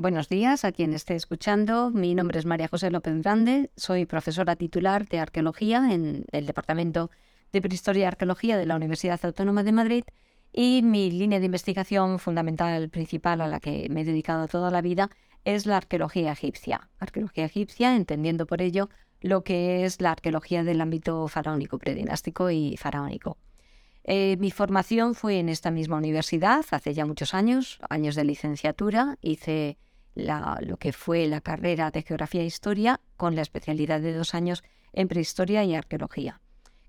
buenos 0.00 0.28
días 0.30 0.64
a 0.64 0.72
quien 0.72 0.94
esté 0.94 1.14
escuchando. 1.14 1.90
Mi 1.90 2.14
nombre 2.14 2.38
es 2.38 2.46
María 2.46 2.68
José 2.68 2.90
López 2.90 3.20
Grande, 3.22 3.70
soy 3.76 4.06
profesora 4.06 4.56
titular 4.56 5.06
de 5.06 5.18
Arqueología 5.18 5.92
en 5.92 6.24
el 6.32 6.46
Departamento 6.46 7.10
de 7.52 7.60
Prehistoria 7.60 8.04
y 8.04 8.06
Arqueología 8.06 8.56
de 8.56 8.64
la 8.64 8.76
Universidad 8.76 9.20
Autónoma 9.22 9.62
de 9.62 9.72
Madrid 9.72 10.04
y 10.54 10.80
mi 10.82 11.10
línea 11.10 11.38
de 11.38 11.46
investigación 11.46 12.18
fundamental, 12.18 12.88
principal, 12.88 13.42
a 13.42 13.46
la 13.46 13.60
que 13.60 13.88
me 13.90 14.00
he 14.00 14.04
dedicado 14.04 14.48
toda 14.48 14.70
la 14.70 14.80
vida, 14.80 15.10
es 15.44 15.66
la 15.66 15.76
arqueología 15.76 16.32
egipcia. 16.32 16.88
Arqueología 16.98 17.44
egipcia, 17.44 17.94
entendiendo 17.94 18.46
por 18.46 18.62
ello 18.62 18.88
lo 19.20 19.44
que 19.44 19.84
es 19.84 20.00
la 20.00 20.12
arqueología 20.12 20.64
del 20.64 20.80
ámbito 20.80 21.28
faraónico, 21.28 21.78
predinástico 21.78 22.50
y 22.50 22.76
faraónico. 22.78 23.36
Eh, 24.04 24.38
mi 24.40 24.50
formación 24.50 25.14
fue 25.14 25.38
en 25.38 25.50
esta 25.50 25.70
misma 25.70 25.98
universidad 25.98 26.64
hace 26.70 26.94
ya 26.94 27.04
muchos 27.04 27.34
años, 27.34 27.78
años 27.90 28.14
de 28.14 28.24
licenciatura. 28.24 29.18
Hice 29.20 29.76
lo 30.14 30.76
que 30.76 30.92
fue 30.92 31.26
la 31.26 31.40
carrera 31.40 31.90
de 31.90 32.02
Geografía 32.02 32.42
e 32.42 32.46
Historia 32.46 33.00
con 33.16 33.36
la 33.36 33.42
especialidad 33.42 34.00
de 34.00 34.12
dos 34.12 34.34
años 34.34 34.62
en 34.92 35.08
Prehistoria 35.08 35.64
y 35.64 35.74
Arqueología. 35.74 36.40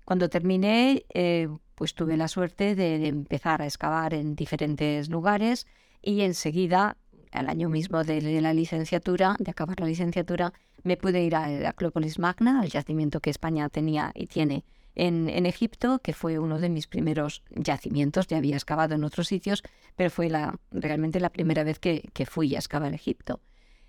Cuando 0.04 0.28
terminé, 0.28 1.04
eh, 1.14 1.48
pues 1.74 1.94
tuve 1.94 2.16
la 2.16 2.28
suerte 2.28 2.74
de, 2.74 3.06
empezar 3.06 3.62
a 3.62 3.66
excavar 3.66 4.14
en 4.14 4.34
diferentes 4.34 5.08
lugares 5.08 5.66
y 6.02 6.22
enseguida, 6.22 6.96
al 7.30 7.48
año 7.48 7.68
mismo 7.68 8.04
de, 8.04 8.40
la 8.40 8.52
licenciatura, 8.52 9.36
de 9.38 9.50
acabar 9.50 9.80
la 9.80 9.86
licenciatura, 9.86 10.52
me 10.82 10.96
pude 10.96 11.22
ir 11.22 11.36
a 11.36 11.48
la 11.48 11.70
Acrópolis 11.70 12.18
Magna, 12.18 12.60
al 12.60 12.68
yacimiento 12.68 13.20
que 13.20 13.30
España 13.30 13.68
tenía 13.68 14.10
y 14.14 14.26
tiene 14.26 14.64
en, 14.94 15.46
Egipto, 15.46 16.00
que 16.00 16.12
fue 16.12 16.38
uno 16.38 16.58
de 16.58 16.68
mis 16.68 16.86
primeros 16.86 17.42
yacimientos, 17.50 18.26
ya 18.26 18.36
había 18.36 18.56
excavado 18.56 18.94
en 18.94 19.04
otros 19.04 19.26
sitios, 19.26 19.62
pero 19.96 20.10
fue 20.10 20.28
la, 20.28 20.58
realmente 20.70 21.20
la 21.20 21.30
primera 21.30 21.64
vez 21.64 21.78
que, 21.78 22.10
fui 22.26 22.54
a 22.54 22.58
excavar 22.58 22.92
Egipto. 22.94 23.40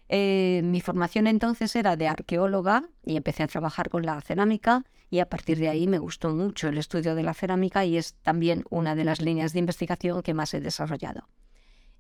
Eh, 0.10 0.62
mi 0.64 0.82
formación 0.82 1.28
entonces 1.28 1.76
era 1.76 1.96
de 1.96 2.08
arqueóloga 2.08 2.84
y 3.06 3.18
empecé 3.18 3.44
a 3.44 3.48
trabajar 3.48 3.90
con 3.90 4.06
la 4.06 4.20
cerámica 4.22 4.84
y 5.10 5.20
a 5.20 5.30
partir 5.30 5.58
de 5.58 5.70
ahí 5.70 5.88
me 5.88 5.98
gustó 5.98 6.34
mucho 6.36 6.68
el 6.68 6.78
estudio 6.78 7.16
de 7.16 7.24
la 7.24 7.34
cerámica 7.34 7.86
y 7.86 7.98
es 7.98 8.16
también 8.16 8.64
una 8.70 8.96
de 8.96 9.06
las 9.06 9.22
líneas 9.22 9.54
de 9.54 9.60
investigación 9.60 10.22
que 10.22 10.34
más 10.34 10.54
he 10.54 10.62
desarrollado. 10.62 11.30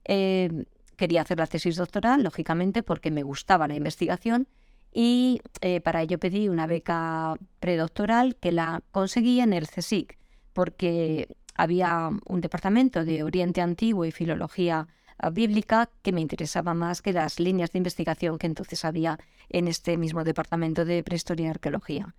Eh, 0.06 0.66
quería 0.96 1.22
hacer 1.22 1.40
la 1.40 1.48
tesis 1.48 1.76
doctoral, 1.76 2.24
lógicamente, 2.24 2.84
porque 2.84 3.12
me 3.12 3.24
gustaba 3.24 3.68
la 3.68 3.76
investigación 3.76 4.48
y 4.94 5.42
eh, 5.62 5.82
para 5.82 6.02
ello 6.02 6.20
pedí 6.20 6.50
una 6.50 6.68
beca 6.68 7.36
predoctoral 7.60 8.36
que 8.36 8.52
la 8.52 8.84
conseguí 8.92 9.40
en 9.42 9.54
el 9.54 9.68
CSIC, 9.68 10.18
porque 10.54 11.28
había 11.56 12.10
un 12.28 12.42
departamento 12.42 13.04
de 13.04 13.24
Oriente 13.24 13.62
Antiguo 13.62 14.06
y 14.06 14.12
Filología 14.12 14.88
Bíblica 15.32 15.90
que 16.02 16.12
me 16.12 16.22
interesaba 16.22 16.74
más 16.74 17.02
que 17.02 17.14
las 17.14 17.40
líneas 17.40 17.72
de 17.72 17.78
investigación 17.78 18.38
que 18.38 18.48
entonces 18.48 18.84
había 18.84 19.20
en 19.50 19.68
este 19.68 19.98
mismo 19.98 20.24
departamento 20.24 20.86
de 20.86 21.04
Prehistoria 21.04 21.48
y 21.48 21.50
Arqueología. 21.50 22.14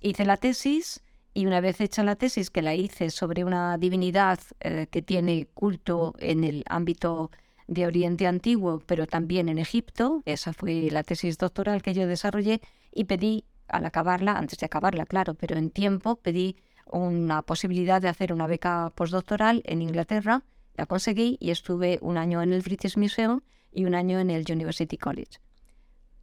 Hice 0.00 0.24
la 0.24 0.36
tesis 0.36 1.02
y 1.34 1.46
una 1.46 1.60
vez 1.60 1.80
hecha 1.80 2.02
la 2.02 2.16
tesis, 2.16 2.50
que 2.50 2.62
la 2.62 2.74
hice 2.74 3.10
sobre 3.10 3.44
una 3.44 3.76
divinidad 3.78 4.38
eh, 4.60 4.86
que 4.90 5.02
tiene 5.02 5.48
culto 5.52 6.14
en 6.18 6.44
el 6.44 6.64
ámbito 6.68 7.30
de 7.66 7.86
Oriente 7.86 8.26
Antiguo, 8.26 8.82
pero 8.86 9.06
también 9.06 9.48
en 9.48 9.58
Egipto. 9.58 10.22
Esa 10.24 10.52
fue 10.52 10.88
la 10.90 11.02
tesis 11.02 11.38
doctoral 11.38 11.82
que 11.82 11.94
yo 11.94 12.06
desarrollé 12.06 12.60
y 12.92 13.04
pedí, 13.04 13.44
al 13.68 13.84
acabarla, 13.84 14.38
antes 14.38 14.58
de 14.58 14.66
acabarla, 14.66 15.06
claro, 15.06 15.34
pero 15.34 15.56
en 15.56 15.70
tiempo, 15.70 16.16
pedí 16.16 16.56
una 16.86 17.42
posibilidad 17.42 18.00
de 18.00 18.08
hacer 18.08 18.32
una 18.32 18.46
beca 18.46 18.92
postdoctoral 18.94 19.62
en 19.64 19.82
Inglaterra. 19.82 20.44
La 20.74 20.86
conseguí 20.86 21.36
y 21.40 21.50
estuve 21.50 21.98
un 22.02 22.16
año 22.16 22.42
en 22.42 22.52
el 22.52 22.62
British 22.62 22.96
Museum 22.96 23.40
y 23.72 23.84
un 23.84 23.94
año 23.94 24.20
en 24.20 24.30
el 24.30 24.44
University 24.48 24.96
College. 24.96 25.40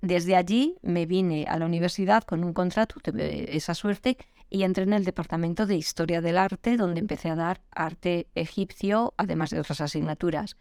Desde 0.01 0.35
allí 0.35 0.75
me 0.81 1.05
vine 1.05 1.45
a 1.47 1.57
la 1.57 1.65
universidad 1.65 2.23
con 2.23 2.43
un 2.43 2.53
contrato, 2.53 2.95
tuve 3.01 3.55
esa 3.55 3.73
suerte, 3.73 4.17
y 4.49 4.63
entré 4.63 4.83
en 4.83 4.93
el 4.93 5.05
Departamento 5.05 5.65
de 5.65 5.75
Historia 5.75 6.21
del 6.21 6.37
Arte, 6.37 6.77
donde 6.77 6.99
empecé 6.99 7.29
a 7.29 7.35
dar 7.35 7.61
arte 7.71 8.27
egipcio, 8.35 9.13
además 9.17 9.49
de 9.49 9.59
otras 9.59 9.81
asignaturas. 9.81 10.57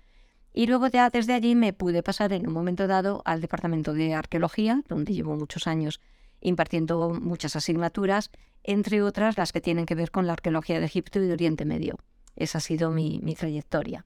Y 0.53 0.67
luego 0.67 0.89
desde 0.91 1.33
allí 1.33 1.55
me 1.55 1.73
pude 1.73 2.03
pasar 2.03 2.33
en 2.33 2.47
un 2.47 2.53
momento 2.53 2.87
dado 2.87 3.23
al 3.25 3.41
departamento 3.41 3.95
de 3.95 4.15
arqueología, 4.15 4.83
donde 4.89 5.15
llevo 5.15 5.37
muchos 5.37 5.67
años 5.67 6.01
impartiendo 6.41 7.11
muchas 7.11 7.57
asignaturas, 7.57 8.31
entre 8.65 9.03
otras 9.03 9.39
las 9.39 9.53
que 9.53 9.61
tienen 9.61 9.87
que 9.87 9.95
ver 9.95 10.11
con 10.11 10.27
la 10.27 10.35
arqueología 10.35 10.79
de 10.79 10.87
Egipto 10.87 11.21
y 11.21 11.27
de 11.27 11.33
Oriente 11.33 11.65
Medio. 11.65 11.97
Esa 12.37 12.59
ha 12.59 12.61
sido 12.61 12.91
mi, 12.91 13.21
trayectoria. 13.39 14.05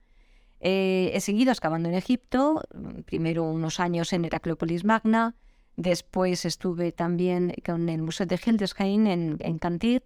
Eh, 0.61 1.11
he 1.15 1.21
seguido 1.21 1.51
excavando 1.51 1.89
en 1.89 1.95
Egipto, 1.95 2.63
primero 3.07 3.45
unos 3.45 3.81
años 3.81 4.13
en 4.13 4.25
Heraclópolis 4.25 4.85
Magna, 4.85 5.35
después 5.77 6.45
estuve 6.45 6.93
también 6.93 7.55
con 7.65 7.89
el 7.89 8.03
Museo 8.03 8.27
de 8.27 8.41
Hildesheim 8.45 9.07
en, 9.07 9.37
en 9.41 9.59
Cantir, 9.59 10.03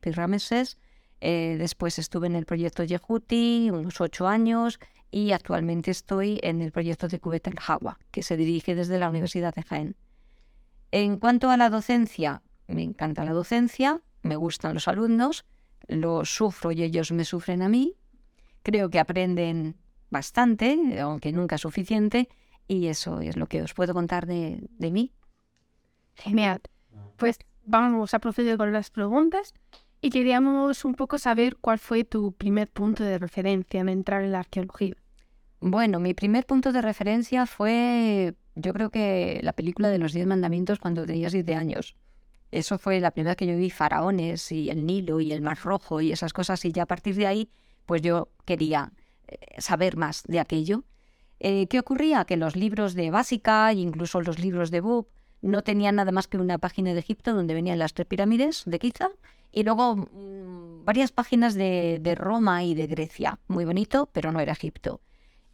eh, 1.23 1.57
después 1.59 1.99
estuve 1.99 2.29
en 2.29 2.35
el 2.35 2.47
proyecto 2.47 2.83
Yehuti 2.83 3.71
unos 3.71 4.01
ocho 4.01 4.27
años 4.27 4.81
y 5.11 5.33
actualmente 5.33 5.91
estoy 5.91 6.39
en 6.43 6.61
el 6.61 6.73
proyecto 6.73 7.09
de 7.09 7.19
Cubeta 7.19 7.51
en 7.51 7.57
Jagua, 7.57 7.99
que 8.11 8.23
se 8.23 8.37
dirige 8.37 8.75
desde 8.75 8.99
la 8.99 9.11
Universidad 9.11 9.55
de 9.55 9.63
Jaén. 9.63 9.97
En 10.93 11.19
cuanto 11.19 11.51
a 11.51 11.57
la 11.57 11.71
docencia, 11.71 12.43
me 12.67 12.83
encanta 12.83 13.25
la 13.25 13.33
docencia, 13.33 14.01
me 14.23 14.37
gustan 14.37 14.75
los 14.75 14.89
alumnos, 14.89 15.45
los 15.89 16.35
sufro 16.35 16.73
y 16.73 16.83
ellos 16.83 17.13
me 17.13 17.25
sufren 17.25 17.63
a 17.63 17.69
mí. 17.69 17.97
Creo 18.63 18.91
que 18.91 18.99
aprenden 18.99 19.77
bastante, 20.11 21.01
aunque 21.01 21.33
nunca 21.33 21.59
suficiente, 21.59 22.29
y 22.69 22.87
eso 22.87 23.21
es 23.21 23.37
lo 23.37 23.47
que 23.47 23.63
os 23.63 23.75
puedo 23.75 23.95
contar 23.95 24.27
de, 24.27 24.69
de 24.79 24.91
mí. 24.91 25.13
Genial. 26.15 26.61
Pues 27.17 27.39
vamos 27.65 28.15
a 28.15 28.19
proceder 28.19 28.57
con 28.59 28.73
las 28.73 28.91
preguntas 28.91 29.55
y 30.01 30.11
queríamos 30.11 30.85
un 30.85 30.95
poco 30.95 31.19
saber 31.19 31.57
cuál 31.57 31.79
fue 31.79 32.05
tu 32.05 32.33
primer 32.33 32.69
punto 32.69 33.05
de 33.05 33.19
referencia 33.19 33.81
en 33.81 33.89
entrar 33.89 34.23
en 34.23 34.33
la 34.33 34.41
arqueología. 34.41 34.97
Bueno, 35.61 36.01
mi 36.01 36.15
primer 36.15 36.47
punto 36.47 36.73
de 36.73 36.81
referencia 36.81 37.45
fue, 37.45 38.35
yo 38.55 38.73
creo 38.73 38.91
que 38.91 39.41
la 39.43 39.53
película 39.53 39.91
de 39.91 39.99
los 39.99 40.15
Diez 40.15 40.27
Mandamientos 40.27 40.79
cuando 40.79 41.05
tenía 41.05 41.29
siete 41.29 41.55
años. 41.55 41.97
Eso 42.51 42.79
fue 42.79 42.99
la 42.99 43.11
primera 43.11 43.33
vez 43.33 43.37
que 43.37 43.47
yo 43.47 43.57
vi 43.57 43.69
faraones 43.69 44.51
y 44.53 44.71
el 44.71 44.87
Nilo 44.87 45.21
y 45.21 45.33
el 45.33 45.43
Mar 45.43 45.59
Rojo 45.63 46.01
y 46.01 46.13
esas 46.13 46.33
cosas 46.33 46.65
y 46.65 46.73
ya 46.73 46.85
a 46.85 46.87
partir 46.87 47.15
de 47.15 47.27
ahí, 47.27 47.51
pues 47.85 48.01
yo 48.01 48.31
quería 48.47 48.93
eh, 49.29 49.37
saber 49.59 49.99
más 49.99 50.23
de 50.27 50.41
aquello. 50.41 50.85
Eh, 51.39 51.67
¿Qué 51.69 51.79
ocurría? 51.79 52.25
Que 52.25 52.39
los 52.39 52.57
libros 52.57 52.95
de 52.95 53.11
básica 53.11 53.73
incluso 53.75 54.23
los 54.23 54.39
libros 54.39 54.71
de 54.71 54.81
Bob 54.81 55.09
no 55.43 55.63
tenían 55.63 55.97
nada 55.97 56.11
más 56.11 56.27
que 56.27 56.39
una 56.39 56.59
página 56.59 56.95
de 56.95 57.01
Egipto 57.01 57.35
donde 57.35 57.55
venían 57.55 57.79
las 57.79 57.93
tres 57.93 58.07
pirámides 58.07 58.63
de 58.67 58.79
Giza 58.79 59.11
y 59.53 59.63
luego 59.63 59.97
mm, 59.97 60.85
varias 60.87 61.13
páginas 61.13 61.55
de, 61.55 61.99
de, 62.01 62.15
Roma 62.15 62.65
y 62.65 62.75
de 62.75 62.87
Grecia. 62.87 63.39
Muy 63.47 63.67
bonito, 63.67 64.09
pero 64.13 64.33
no 64.33 64.41
era 64.41 64.53
Egipto. 64.53 65.01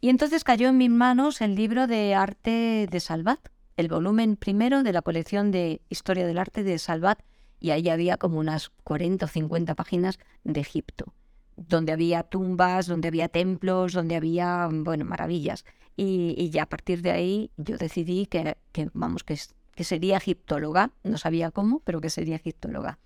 Y 0.00 0.10
entonces 0.10 0.44
cayó 0.44 0.68
en 0.68 0.76
mis 0.76 0.90
manos 0.90 1.40
el 1.40 1.54
libro 1.54 1.86
de 1.86 2.14
arte 2.14 2.86
de 2.90 3.00
Salvat, 3.00 3.40
el 3.76 3.88
volumen 3.88 4.36
primero 4.36 4.82
de 4.82 4.92
la 4.92 5.02
colección 5.02 5.50
de 5.50 5.80
Historia 5.88 6.26
del 6.26 6.38
Arte 6.38 6.62
de 6.62 6.78
Salvat, 6.78 7.20
y 7.60 7.70
ahí 7.70 7.88
había 7.88 8.18
como 8.18 8.38
unas 8.38 8.70
40 8.84 9.24
o 9.24 9.28
50 9.28 9.74
páginas 9.74 10.18
de 10.44 10.60
Egipto, 10.60 11.14
donde 11.56 11.92
había 11.92 12.22
tumbas, 12.22 12.86
donde 12.86 13.08
había 13.08 13.28
templos, 13.28 13.94
donde 13.94 14.16
había, 14.16 14.68
bueno, 14.70 15.06
maravillas. 15.06 15.64
Y, 15.96 16.50
ya 16.50 16.64
a 16.64 16.68
partir 16.68 17.00
de 17.00 17.10
ahí 17.10 17.50
yo 17.56 17.78
decidí 17.78 18.26
que, 18.26 18.56
vamos, 18.92 19.24
que 19.24 19.84
sería 19.84 20.18
egiptóloga, 20.18 20.90
no 21.04 21.16
sabía 21.16 21.50
cómo, 21.50 21.80
pero 21.80 22.02
que 22.02 22.10
sería 22.10 22.36
egiptóloga. 22.36 22.98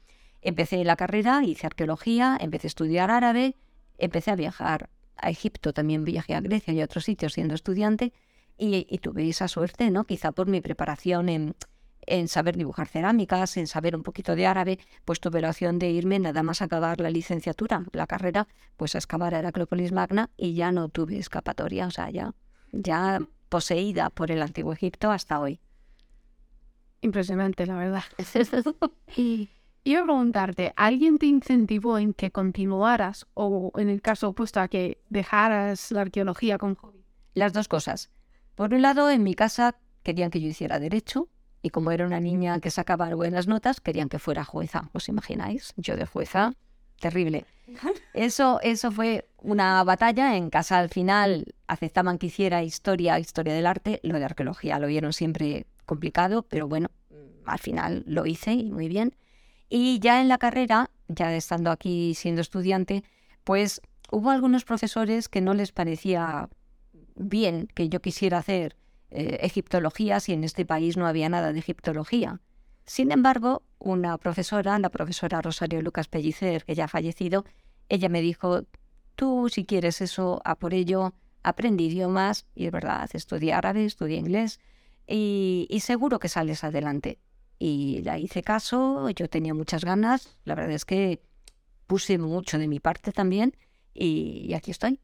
Empecé 0.42 0.84
la 0.84 0.96
carrera, 0.96 1.44
hice 1.44 1.68
arqueología, 1.68 2.36
empecé 2.40 2.66
a 2.66 2.68
estudiar 2.68 3.10
árabe, 3.12 3.54
empecé 3.98 4.32
a 4.32 4.36
viajar 4.36 4.90
a 5.22 5.30
Egipto, 5.30 5.72
también 5.72 6.04
viajé 6.04 6.34
a 6.34 6.40
Grecia 6.40 6.72
y 6.72 6.80
a 6.80 6.84
otros 6.84 7.04
sitios 7.04 7.34
siendo 7.34 7.54
estudiante 7.54 8.12
y, 8.56 8.98
tuve 8.98 9.28
esa 9.28 9.48
suerte, 9.48 9.90
¿no? 9.90 10.04
Quizá 10.04 10.32
por 10.32 10.46
mi 10.46 10.60
preparación 10.60 11.30
en, 11.30 11.54
en 12.02 12.28
saber 12.28 12.56
dibujar 12.56 12.88
cerámicas, 12.88 13.56
en 13.56 13.66
saber 13.66 13.96
un 13.96 14.02
poquito 14.02 14.36
de 14.36 14.46
árabe, 14.46 14.78
pues 15.04 15.20
tuve 15.20 15.40
la 15.40 15.50
opción 15.50 15.78
de 15.78 15.90
irme 15.90 16.18
nada 16.18 16.42
más 16.42 16.60
a 16.60 16.66
acabar 16.66 17.00
la 17.00 17.10
licenciatura, 17.10 17.86
la 17.92 18.06
carrera, 18.06 18.48
pues 18.76 18.94
a 18.94 18.98
excavar 18.98 19.34
a 19.34 19.38
Heraclópolis 19.38 19.92
Magna 19.92 20.30
y 20.36 20.54
ya 20.54 20.72
no 20.72 20.88
tuve 20.90 21.18
escapatoria, 21.18 21.86
o 21.86 21.90
sea, 21.90 22.10
ya, 22.10 22.34
ya 22.72 23.20
poseída 23.48 24.10
por 24.10 24.30
el 24.30 24.42
antiguo 24.42 24.72
Egipto 24.72 25.10
hasta 25.10 25.40
hoy. 25.40 25.60
Impresionante, 27.00 27.64
la 27.66 27.76
verdad. 27.76 28.04
y 29.16 29.48
Iba 29.82 30.00
a 30.00 30.04
preguntarte, 30.04 30.74
¿alguien 30.76 31.18
te 31.18 31.26
incentivó 31.26 31.98
en 31.98 32.12
que 32.12 32.30
continuaras 32.30 33.26
o 33.32 33.72
en 33.76 33.88
el 33.88 34.02
caso 34.02 34.28
opuesto 34.28 34.60
a 34.60 34.68
que 34.68 35.00
dejaras 35.08 35.90
la 35.90 36.02
arqueología 36.02 36.58
con 36.58 36.74
hobby? 36.74 37.02
Las 37.32 37.54
dos 37.54 37.66
cosas. 37.66 38.10
Por 38.54 38.74
un 38.74 38.82
lado, 38.82 39.08
en 39.08 39.22
mi 39.22 39.34
casa 39.34 39.76
querían 40.02 40.30
que 40.30 40.40
yo 40.40 40.48
hiciera 40.48 40.78
derecho 40.78 41.28
y 41.62 41.70
como 41.70 41.92
era 41.92 42.06
una 42.06 42.20
niña 42.20 42.60
que 42.60 42.70
sacaba 42.70 43.14
buenas 43.14 43.46
notas, 43.46 43.80
querían 43.80 44.10
que 44.10 44.18
fuera 44.18 44.44
jueza. 44.44 44.90
¿Os 44.92 45.08
imagináis? 45.08 45.72
Yo 45.76 45.96
de 45.96 46.04
jueza, 46.04 46.52
terrible. 46.98 47.46
Eso, 48.12 48.60
eso 48.62 48.90
fue 48.90 49.28
una 49.38 49.82
batalla. 49.84 50.36
En 50.36 50.50
casa 50.50 50.78
al 50.78 50.90
final 50.90 51.54
aceptaban 51.66 52.18
que 52.18 52.26
hiciera 52.26 52.62
historia, 52.62 53.18
historia 53.18 53.54
del 53.54 53.66
arte. 53.66 54.00
Lo 54.02 54.18
de 54.18 54.26
arqueología 54.26 54.78
lo 54.78 54.88
vieron 54.88 55.14
siempre 55.14 55.66
complicado, 55.86 56.42
pero 56.42 56.68
bueno, 56.68 56.90
al 57.46 57.58
final 57.58 58.04
lo 58.06 58.26
hice 58.26 58.52
y 58.52 58.70
muy 58.70 58.88
bien. 58.88 59.14
Y 59.72 60.00
ya 60.00 60.20
en 60.20 60.28
la 60.28 60.36
carrera, 60.36 60.90
ya 61.06 61.34
estando 61.34 61.70
aquí 61.70 62.14
siendo 62.16 62.40
estudiante, 62.40 63.04
pues 63.44 63.80
hubo 64.10 64.30
algunos 64.30 64.64
profesores 64.64 65.28
que 65.28 65.40
no 65.40 65.54
les 65.54 65.70
parecía 65.70 66.48
bien 67.14 67.68
que 67.74 67.88
yo 67.88 68.00
quisiera 68.00 68.38
hacer 68.38 68.76
eh, 69.10 69.38
egiptología 69.42 70.18
si 70.18 70.32
en 70.32 70.42
este 70.42 70.66
país 70.66 70.96
no 70.96 71.06
había 71.06 71.28
nada 71.28 71.52
de 71.52 71.60
egiptología. 71.60 72.40
Sin 72.84 73.12
embargo, 73.12 73.62
una 73.78 74.18
profesora, 74.18 74.76
la 74.80 74.90
profesora 74.90 75.40
Rosario 75.40 75.80
Lucas 75.82 76.08
Pellicer, 76.08 76.64
que 76.64 76.74
ya 76.74 76.86
ha 76.86 76.88
fallecido, 76.88 77.44
ella 77.88 78.08
me 78.08 78.22
dijo, 78.22 78.64
tú 79.14 79.48
si 79.48 79.64
quieres 79.64 80.00
eso, 80.00 80.42
a 80.44 80.56
por 80.56 80.74
ello, 80.74 81.14
aprende 81.44 81.84
idiomas, 81.84 82.46
y 82.56 82.66
es 82.66 82.72
verdad, 82.72 83.08
estudia 83.12 83.58
árabe, 83.58 83.84
estudia 83.84 84.16
inglés, 84.16 84.58
y, 85.06 85.68
y 85.70 85.80
seguro 85.80 86.18
que 86.18 86.28
sales 86.28 86.64
adelante. 86.64 87.20
Y 87.60 88.02
la 88.02 88.18
hice 88.18 88.42
caso, 88.42 89.08
yo 89.10 89.28
tenía 89.28 89.54
muchas 89.54 89.84
ganas, 89.84 90.36
la 90.44 90.56
verdad 90.56 90.72
es 90.72 90.84
que 90.84 91.22
puse 91.86 92.18
mucho 92.18 92.58
de 92.58 92.66
mi 92.66 92.80
parte 92.80 93.12
también, 93.12 93.54
y 93.94 94.52
aquí 94.54 94.72
estoy. 94.72 94.98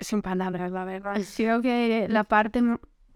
sin 0.00 0.22
palabras, 0.22 0.70
la 0.72 0.84
verdad. 0.84 1.20
Creo 1.36 1.62
que 1.62 2.06
la 2.08 2.24
parte 2.24 2.62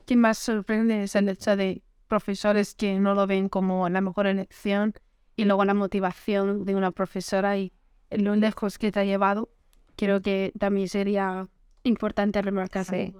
que 0.06 0.16
más 0.16 0.38
sorprende 0.38 1.04
es 1.04 1.14
el 1.14 1.28
hecho 1.28 1.56
de 1.56 1.82
profesores 2.08 2.74
que 2.74 2.98
no 2.98 3.14
lo 3.14 3.26
ven 3.26 3.48
como 3.48 3.88
la 3.88 4.00
mejor 4.00 4.26
elección 4.26 4.94
y 5.36 5.44
luego 5.44 5.64
la 5.64 5.74
motivación 5.74 6.64
de 6.64 6.74
una 6.74 6.90
profesora 6.90 7.56
y 7.56 7.72
lo 8.10 8.36
lejos 8.36 8.78
que 8.78 8.92
te 8.92 9.00
ha 9.00 9.04
llevado. 9.04 9.50
Creo 9.96 10.20
que 10.20 10.52
también 10.58 10.88
sería 10.88 11.48
importante 11.84 12.42
remarcar 12.42 12.84
sí. 12.84 13.14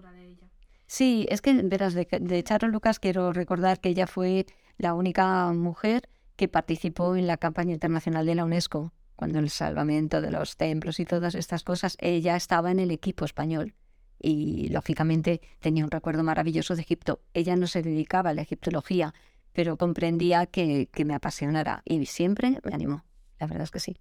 Sí, 0.93 1.27
es 1.31 1.41
que, 1.41 1.55
verás, 1.55 1.94
de, 1.94 2.06
de 2.21 2.44
Charo 2.44 2.69
Lucas 2.69 2.99
quiero 2.99 3.33
recordar 3.33 3.81
que 3.81 3.89
ella 3.89 4.06
fue 4.06 4.44
la 4.77 4.93
única 4.93 5.50
mujer 5.55 6.11
que 6.37 6.49
participó 6.49 7.17
en 7.17 7.27
la 7.27 7.39
campaña 7.39 7.73
internacional 7.73 8.27
de 8.27 8.35
la 8.35 8.44
UNESCO 8.44 8.93
cuando 9.17 9.39
el 9.39 9.49
salvamento 9.49 10.21
de 10.21 10.31
los 10.31 10.59
templos 10.59 11.00
y 11.00 11.06
todas 11.06 11.35
estas 11.35 11.65
cosas, 11.65 11.97
ella 11.99 12.37
estaba 12.37 12.71
en 12.71 12.79
el 12.79 12.91
equipo 12.91 13.25
español 13.25 13.75
y 14.19 14.69
lógicamente 14.69 15.41
tenía 15.61 15.83
un 15.83 15.91
recuerdo 15.91 16.25
maravilloso 16.25 16.77
de 16.77 16.83
Egipto. 16.83 17.23
Ella 17.33 17.56
no 17.56 17.69
se 17.69 17.81
dedicaba 17.81 18.29
a 18.29 18.35
la 18.35 18.43
egiptología, 18.43 19.15
pero 19.55 19.79
comprendía 19.79 20.44
que, 20.44 20.91
me 21.06 21.15
apasionara 21.15 21.81
y 21.87 22.05
siempre 22.05 22.59
me 22.65 22.75
animó. 22.75 23.06
La 23.39 23.47
verdad 23.47 23.62
es 23.62 23.71
que 23.71 23.81
sí. 23.81 23.97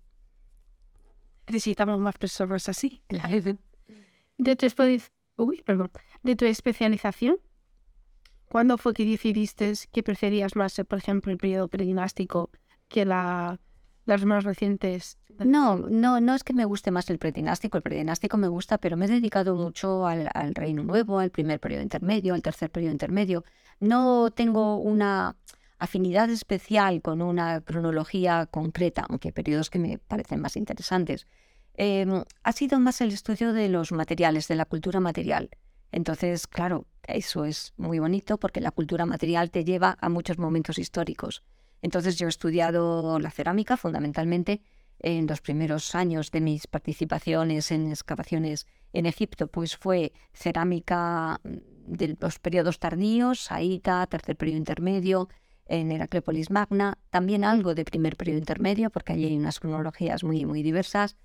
Necesitamos 1.48 2.02
más 2.02 2.18
personas 2.18 2.68
así. 2.68 3.02
De 4.38 4.56
tu, 4.58 4.66
Perdón. 5.66 5.92
de 6.24 6.36
tu 6.36 6.46
especialización, 6.46 7.38
¿cuándo 8.50 8.78
fue 8.78 8.94
que 8.94 9.06
decidiste 9.06 9.74
que 9.92 10.04
preferías 10.04 10.56
más, 10.56 10.80
por 10.88 11.00
ejemplo, 11.00 11.32
el 11.32 11.38
periodo 11.38 11.68
predinástico 11.68 12.50
que 12.88 13.06
la 13.06 13.60
las 14.06 14.26
más 14.26 14.44
recientes. 14.44 15.18
No, 15.40 15.78
no, 15.78 16.20
no 16.20 16.36
es 16.36 16.44
que 16.44 16.54
me 16.54 16.66
guste 16.66 16.92
más 16.92 17.10
el 17.10 17.18
predinástico. 17.18 17.78
El 17.78 17.84
predinástico 17.84 18.38
me 18.38 18.48
gusta, 18.48 18.78
pero 18.78 18.98
me 18.98 19.06
he 19.06 19.08
dedicado 19.08 19.56
mucho 19.56 20.06
al, 20.06 20.30
Reino 20.54 20.84
Nuevo, 20.84 21.20
al 21.20 21.32
primer 21.32 21.60
periodo 21.60 21.84
intermedio, 21.84 22.34
al 22.34 22.42
tercer 22.42 22.70
periodo 22.70 22.92
intermedio. 22.92 23.44
No 23.80 24.32
tengo 24.32 24.78
una 24.78 25.36
afinidad 25.80 26.30
especial 26.30 27.02
con 27.02 27.22
una 27.22 27.62
cronología 27.62 28.46
concreta, 28.46 29.06
aunque 29.10 29.30
hay 29.30 29.34
periodos 29.34 29.70
que 29.70 29.80
me 29.80 29.98
parecen 29.98 30.42
más 30.42 30.56
interesantes. 30.58 31.26
Em, 31.76 32.24
ha 32.44 32.52
sido 32.52 32.80
más 32.80 33.02
el 33.02 33.12
estudio 33.12 33.54
de 33.54 33.70
los 33.70 33.92
materiales, 33.92 34.48
de 34.48 34.56
la 34.56 34.66
cultura 34.66 35.00
material. 35.00 35.50
Entonces, 35.92 36.48
claro, 36.48 36.86
eso 37.04 37.46
es 37.46 37.74
muy 37.78 38.00
bonito 38.00 38.38
porque 38.38 38.62
la 38.62 38.72
cultura 38.72 39.06
material 39.06 39.52
te 39.52 39.64
lleva 39.64 39.98
a 40.00 40.10
muchos 40.10 40.38
momentos 40.38 40.78
históricos. 40.78 41.44
Entonces 41.82 42.18
yo 42.18 42.28
he 42.28 42.30
estudiado 42.30 43.20
la 43.20 43.32
cerámica 43.32 43.78
fundamentalmente 43.78 44.62
en 45.00 45.26
los 45.28 45.42
primeros 45.42 45.96
años 45.96 46.32
de 46.32 46.42
mis 46.42 46.68
participaciones 46.68 47.72
en 47.72 47.90
excavaciones 47.90 48.68
en 48.94 49.06
Egipto, 49.06 49.48
pues 49.48 49.76
fue 49.76 50.14
cerámica 50.34 51.40
mm, 51.44 51.58
de 51.88 52.18
los 52.20 52.40
periodos 52.40 52.78
tardíos, 52.78 53.40
Saíta, 53.40 54.06
tercer 54.08 54.36
periodo 54.38 54.58
intermedio, 54.58 55.30
en 55.66 55.92
Heraclépolis 55.92 56.52
Magna, 56.52 56.98
también 57.10 57.46
algo 57.46 57.74
de 57.74 57.86
primer 57.86 58.18
periodo 58.18 58.40
intermedio, 58.40 58.90
porque 58.90 59.14
allí 59.14 59.26
hay 59.26 59.38
unas 59.38 59.60
cronologías 59.60 60.24
muy, 60.24 60.46
muy 60.46 60.64
diversas. 60.64 61.16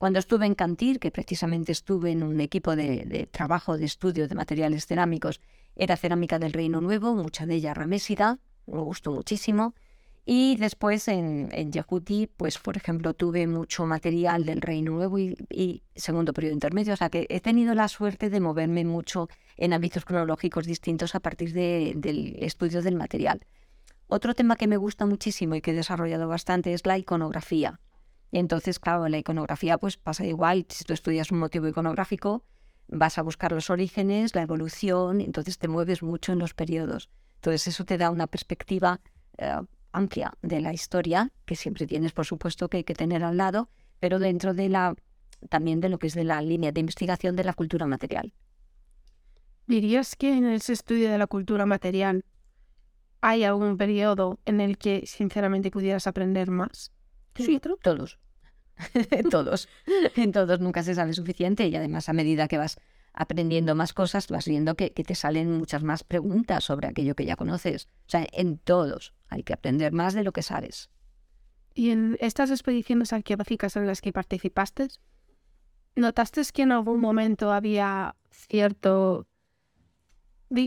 Cuando 0.00 0.18
estuve 0.18 0.46
en 0.46 0.54
Cantir, 0.54 0.98
que 0.98 1.10
precisamente 1.10 1.72
estuve 1.72 2.10
en 2.10 2.22
un 2.22 2.40
equipo 2.40 2.74
de, 2.74 3.28
trabajo 3.30 3.76
de 3.76 3.84
estudio 3.84 4.28
de 4.28 4.34
materiales 4.34 4.86
cerámicos, 4.86 5.42
era 5.76 5.94
cerámica 5.94 6.38
del 6.38 6.54
Reino 6.54 6.80
Nuevo, 6.80 7.14
mucha 7.14 7.44
de 7.44 7.56
ella 7.56 7.74
ramésida, 7.74 8.38
me 8.66 8.80
gustó 8.80 9.12
muchísimo. 9.12 9.74
Y 10.24 10.56
después 10.56 11.06
en, 11.08 11.50
en 11.52 11.70
pues 12.34 12.56
por 12.56 12.78
ejemplo, 12.78 13.12
tuve 13.12 13.46
mucho 13.46 13.84
material 13.84 14.46
del 14.46 14.62
Reino 14.62 14.92
Nuevo 14.92 15.18
y, 15.18 15.82
segundo 15.94 16.32
periodo 16.32 16.54
intermedio, 16.54 16.94
o 16.94 16.96
sea 16.96 17.10
que 17.10 17.26
he 17.28 17.40
tenido 17.40 17.74
la 17.74 17.88
suerte 17.88 18.30
de 18.30 18.40
moverme 18.40 18.86
mucho 18.86 19.28
en 19.58 19.74
ámbitos 19.74 20.06
cronológicos 20.06 20.64
distintos 20.64 21.14
a 21.14 21.20
partir 21.20 21.52
del 21.52 22.36
estudio 22.38 22.80
del 22.80 22.96
material. 22.96 23.44
Otro 24.06 24.34
tema 24.34 24.56
que 24.56 24.66
me 24.66 24.78
gusta 24.78 25.04
muchísimo 25.04 25.56
y 25.56 25.60
que 25.60 25.72
he 25.72 25.74
desarrollado 25.74 26.26
bastante 26.26 26.72
es 26.72 26.86
la 26.86 26.96
iconografía. 26.96 27.80
Y 28.30 28.38
entonces, 28.38 28.78
claro, 28.78 29.08
la 29.08 29.18
iconografía 29.18 29.78
pues 29.78 29.96
pasa 29.96 30.24
igual, 30.24 30.66
si 30.68 30.84
tú 30.84 30.92
estudias 30.92 31.32
un 31.32 31.38
motivo 31.38 31.66
iconográfico, 31.66 32.44
vas 32.88 33.18
a 33.18 33.22
buscar 33.22 33.52
los 33.52 33.70
orígenes, 33.70 34.34
la 34.34 34.42
evolución, 34.42 35.20
entonces 35.20 35.58
te 35.58 35.68
mueves 35.68 36.02
mucho 36.02 36.32
en 36.32 36.38
los 36.38 36.54
periodos. 36.54 37.10
Entonces 37.36 37.68
eso 37.68 37.84
te 37.84 37.98
da 37.98 38.10
una 38.10 38.26
perspectiva 38.26 39.00
eh, 39.38 39.60
amplia 39.92 40.34
de 40.42 40.60
la 40.60 40.72
historia, 40.72 41.32
que 41.44 41.56
siempre 41.56 41.86
tienes, 41.86 42.12
por 42.12 42.26
supuesto, 42.26 42.68
que 42.68 42.78
hay 42.78 42.84
que 42.84 42.94
tener 42.94 43.24
al 43.24 43.36
lado, 43.36 43.70
pero 43.98 44.18
dentro 44.18 44.54
de 44.54 44.68
la 44.68 44.94
también 45.48 45.80
de 45.80 45.88
lo 45.88 45.98
que 45.98 46.06
es 46.06 46.14
de 46.14 46.24
la 46.24 46.42
línea 46.42 46.70
de 46.70 46.80
investigación 46.80 47.34
de 47.34 47.44
la 47.44 47.54
cultura 47.54 47.86
material. 47.86 48.34
¿Dirías 49.66 50.16
que 50.16 50.36
en 50.36 50.44
ese 50.46 50.72
estudio 50.72 51.10
de 51.10 51.16
la 51.18 51.26
cultura 51.26 51.64
material 51.64 52.24
hay 53.20 53.44
algún 53.44 53.76
periodo 53.76 54.38
en 54.44 54.60
el 54.60 54.76
que 54.76 55.06
sinceramente 55.06 55.70
pudieras 55.70 56.06
aprender 56.06 56.50
más? 56.50 56.92
Sí, 57.34 57.60
todos. 57.82 58.18
todos. 59.30 59.68
En 60.16 60.32
todos 60.32 60.60
nunca 60.60 60.82
se 60.82 60.94
sabe 60.94 61.12
suficiente 61.12 61.66
y 61.68 61.76
además 61.76 62.08
a 62.08 62.12
medida 62.12 62.48
que 62.48 62.58
vas 62.58 62.78
aprendiendo 63.12 63.74
más 63.74 63.92
cosas, 63.92 64.28
vas 64.28 64.46
viendo 64.46 64.76
que, 64.76 64.90
te 64.90 65.14
salen 65.14 65.50
muchas 65.58 65.82
más 65.82 66.04
preguntas 66.04 66.64
sobre 66.64 66.88
aquello 66.88 67.14
que 67.14 67.24
ya 67.24 67.36
conoces. 67.36 67.86
O 68.06 68.10
sea, 68.10 68.26
en 68.32 68.58
todos 68.58 69.14
hay 69.28 69.42
que 69.42 69.52
aprender 69.52 69.92
más 69.92 70.14
de 70.14 70.24
lo 70.24 70.32
que 70.32 70.42
sabes. 70.42 70.90
¿Y 71.74 71.90
en 71.90 72.16
estas 72.20 72.50
expediciones 72.50 73.12
arqueológicas 73.12 73.76
en 73.76 73.86
las 73.86 74.00
que 74.00 74.12
participaste, 74.12 74.88
notaste 75.96 76.42
que 76.52 76.62
en 76.62 76.72
algún 76.72 77.00
momento 77.00 77.52
había 77.52 78.16
cierto... 78.30 79.26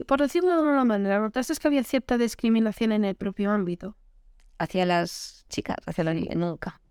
Por 0.07 0.21
decirlo 0.21 0.49
de 0.49 0.55
alguna 0.55 0.85
manera, 0.85 1.19
¿notaste 1.19 1.55
que 1.55 1.67
había 1.67 1.83
cierta 1.83 2.17
discriminación 2.17 2.93
en 2.93 3.03
el 3.03 3.15
propio 3.15 3.51
ámbito? 3.51 3.97
Hacia 4.57 4.85
las 4.85 5.45
chicas, 5.49 5.77
hacia 5.85 6.03
la 6.03 6.13
niña, 6.13 6.35
nunca. 6.35 6.81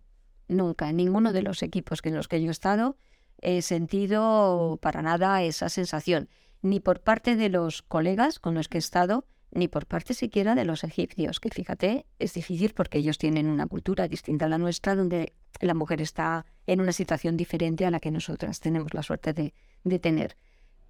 Nunca. 0.47 0.89
En 0.89 0.97
ninguno 0.97 1.33
de 1.33 1.41
los 1.41 1.63
equipos 1.63 1.99
en 2.03 2.15
los 2.15 2.27
que 2.27 2.41
yo 2.41 2.49
he 2.49 2.51
estado 2.51 2.97
he 3.41 3.61
sentido 3.61 4.79
para 4.81 5.01
nada 5.01 5.43
esa 5.43 5.69
sensación, 5.69 6.29
ni 6.61 6.79
por 6.79 7.01
parte 7.01 7.35
de 7.35 7.49
los 7.49 7.81
colegas 7.81 8.39
con 8.39 8.53
los 8.53 8.69
que 8.69 8.77
he 8.77 8.79
estado, 8.79 9.25
ni 9.51 9.67
por 9.67 9.85
parte 9.85 10.13
siquiera 10.13 10.55
de 10.55 10.65
los 10.65 10.83
egipcios, 10.83 11.39
que 11.39 11.49
fíjate, 11.49 12.05
es 12.19 12.33
difícil 12.33 12.73
porque 12.73 12.97
ellos 12.97 13.17
tienen 13.17 13.47
una 13.47 13.67
cultura 13.67 14.07
distinta 14.07 14.45
a 14.45 14.49
la 14.49 14.57
nuestra, 14.57 14.95
donde 14.95 15.33
la 15.59 15.73
mujer 15.73 16.01
está 16.01 16.45
en 16.65 16.81
una 16.81 16.91
situación 16.91 17.37
diferente 17.37 17.85
a 17.85 17.91
la 17.91 17.99
que 17.99 18.11
nosotras 18.11 18.59
tenemos 18.59 18.93
la 18.93 19.03
suerte 19.03 19.33
de, 19.33 19.53
de 19.83 19.99
tener. 19.99 20.37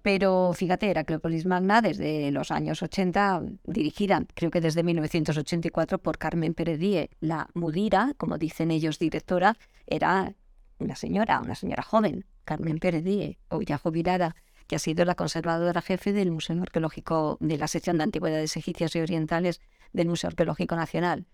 Pero 0.04 0.52
fíjate, 0.52 0.90
Heracleopolis 0.90 1.46
Magna 1.46 1.80
desde 1.80 2.30
los 2.30 2.50
años 2.50 2.82
80, 2.82 3.42
dirigida 3.64 4.22
creo 4.34 4.50
que 4.50 4.60
desde 4.60 4.82
1984 4.82 5.96
por 5.96 6.18
Carmen 6.18 6.52
Peredie, 6.52 7.08
la 7.20 7.48
mudira, 7.54 8.12
como 8.18 8.36
dicen 8.36 8.70
ellos, 8.70 8.98
directora, 8.98 9.56
era 9.86 10.34
una 10.78 10.94
señora, 10.94 11.40
una 11.40 11.54
señora 11.54 11.82
joven, 11.82 12.26
Carmen 12.44 12.80
Pérez 12.80 13.02
Díez, 13.02 13.38
o 13.48 13.62
ya 13.62 13.78
jubilada, 13.78 14.36
que 14.66 14.76
ha 14.76 14.78
sido 14.78 15.06
la 15.06 15.14
conservadora 15.14 15.80
jefe 15.80 16.12
del 16.12 16.32
Museo 16.32 16.60
Arqueológico 16.60 17.38
de 17.40 17.56
la 17.56 17.66
sección 17.66 17.96
de 17.96 18.02
Antigüedades 18.02 18.58
Egipcias 18.58 18.94
y 18.96 19.00
Orientales 19.00 19.62
del 19.94 20.08
Museo 20.08 20.28
Arqueológico 20.28 20.76
Nacional. 20.76 21.24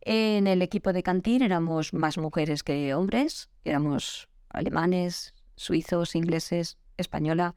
En 0.00 0.46
el 0.46 0.62
equipo 0.62 0.92
de 0.92 1.02
Cantir 1.02 1.42
éramos 1.42 1.92
más 1.92 2.18
mujeres 2.18 2.62
que 2.62 2.94
hombres, 2.94 3.50
éramos 3.64 4.28
alemanes, 4.48 5.34
suizos, 5.56 6.14
ingleses, 6.14 6.78
española, 6.96 7.56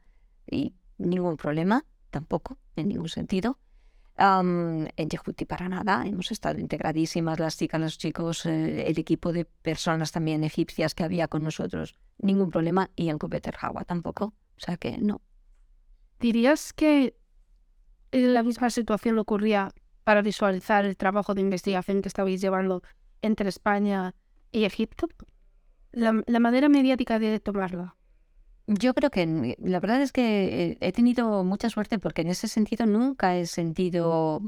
y 0.50 0.74
ningún 0.98 1.36
problema, 1.36 1.84
tampoco, 2.10 2.58
en 2.76 2.88
ningún 2.88 3.08
sentido. 3.08 3.58
en 4.18 5.08
Yehuti 5.08 5.46
para 5.46 5.68
nada, 5.68 6.04
hemos 6.06 6.30
estado 6.30 6.58
integradísimas 6.60 7.38
las 7.38 7.56
chicas, 7.56 7.80
los 7.80 7.96
chicos, 7.96 8.44
eh, 8.44 8.86
el 8.86 8.98
equipo 8.98 9.32
de 9.32 9.46
personas 9.46 10.12
también 10.12 10.44
egipcias 10.44 10.94
que 10.94 11.04
había 11.04 11.26
con 11.28 11.42
nosotros, 11.42 11.96
ningún 12.18 12.50
problema, 12.50 12.90
y 12.96 13.08
en 13.08 13.18
Kubeterhawa 13.18 13.84
tampoco, 13.84 14.34
o 14.56 14.60
sea 14.60 14.76
que 14.76 14.98
no. 14.98 15.22
¿Dirías 16.18 16.74
que 16.74 17.16
la 18.12 18.42
misma 18.42 18.68
situación 18.68 19.18
ocurría 19.18 19.72
para 20.04 20.20
visualizar 20.20 20.84
el 20.84 20.96
trabajo 20.96 21.34
de 21.34 21.40
investigación 21.40 22.02
que 22.02 22.08
estabais 22.08 22.42
llevando 22.42 22.82
entre 23.22 23.48
España 23.48 24.14
y 24.52 24.64
Egipto? 24.64 25.08
La 25.92 26.40
manera 26.40 26.68
mediática 26.68 27.18
de 27.18 27.40
tomarla. 27.40 27.96
Yo 28.72 28.94
creo 28.94 29.10
que 29.10 29.56
la 29.58 29.80
verdad 29.80 30.00
es 30.00 30.12
que 30.12 30.70
eh, 30.70 30.78
he 30.80 30.92
tenido 30.92 31.42
mucha 31.42 31.68
suerte 31.70 31.98
porque 31.98 32.22
en 32.22 32.28
ese 32.28 32.46
sentido 32.46 32.86
nunca 32.86 33.36
he 33.36 33.46
sentido 33.46 34.40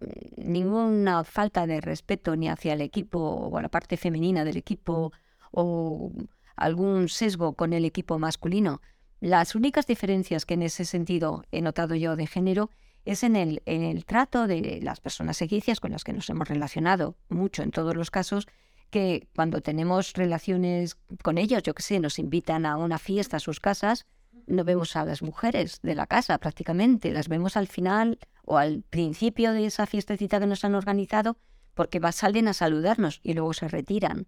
mm, 0.00 0.04
ninguna 0.36 1.24
falta 1.24 1.66
de 1.66 1.80
respeto 1.80 2.36
ni 2.36 2.50
hacia 2.50 2.74
el 2.74 2.82
equipo 2.82 3.18
o 3.18 3.56
a 3.56 3.62
la 3.62 3.70
parte 3.70 3.96
femenina 3.96 4.44
del 4.44 4.58
equipo 4.58 5.12
o 5.50 6.12
algún 6.56 7.08
sesgo 7.08 7.54
con 7.54 7.72
el 7.72 7.86
equipo 7.86 8.18
masculino. 8.18 8.82
Las 9.18 9.54
únicas 9.54 9.86
diferencias 9.86 10.44
que 10.44 10.54
en 10.54 10.62
ese 10.62 10.84
sentido 10.84 11.44
he 11.50 11.62
notado 11.62 11.94
yo 11.94 12.16
de 12.16 12.26
género 12.26 12.68
es 13.06 13.22
en 13.22 13.34
el, 13.34 13.62
en 13.64 13.82
el 13.82 14.04
trato 14.04 14.46
de 14.46 14.80
las 14.82 15.00
personas 15.00 15.40
egipcias 15.40 15.80
con 15.80 15.92
las 15.92 16.04
que 16.04 16.12
nos 16.12 16.28
hemos 16.28 16.48
relacionado 16.48 17.16
mucho 17.30 17.62
en 17.62 17.70
todos 17.70 17.96
los 17.96 18.10
casos 18.10 18.46
que 18.90 19.28
cuando 19.34 19.60
tenemos 19.60 20.12
relaciones 20.12 20.96
con 21.22 21.38
ellos, 21.38 21.62
yo 21.62 21.74
que 21.74 21.82
sé, 21.82 22.00
nos 22.00 22.18
invitan 22.18 22.66
a 22.66 22.76
una 22.76 22.98
fiesta 22.98 23.38
a 23.38 23.40
sus 23.40 23.60
casas, 23.60 24.06
no 24.46 24.64
vemos 24.64 24.96
a 24.96 25.04
las 25.04 25.22
mujeres 25.22 25.80
de 25.82 25.94
la 25.94 26.06
casa 26.06 26.38
prácticamente, 26.38 27.12
las 27.12 27.28
vemos 27.28 27.56
al 27.56 27.68
final 27.68 28.18
o 28.44 28.58
al 28.58 28.82
principio 28.82 29.52
de 29.52 29.66
esa 29.66 29.86
fiestecita 29.86 30.40
que 30.40 30.46
nos 30.46 30.64
han 30.64 30.74
organizado, 30.74 31.36
porque 31.74 32.00
salen 32.12 32.48
a 32.48 32.52
saludarnos 32.52 33.20
y 33.22 33.34
luego 33.34 33.54
se 33.54 33.68
retiran. 33.68 34.26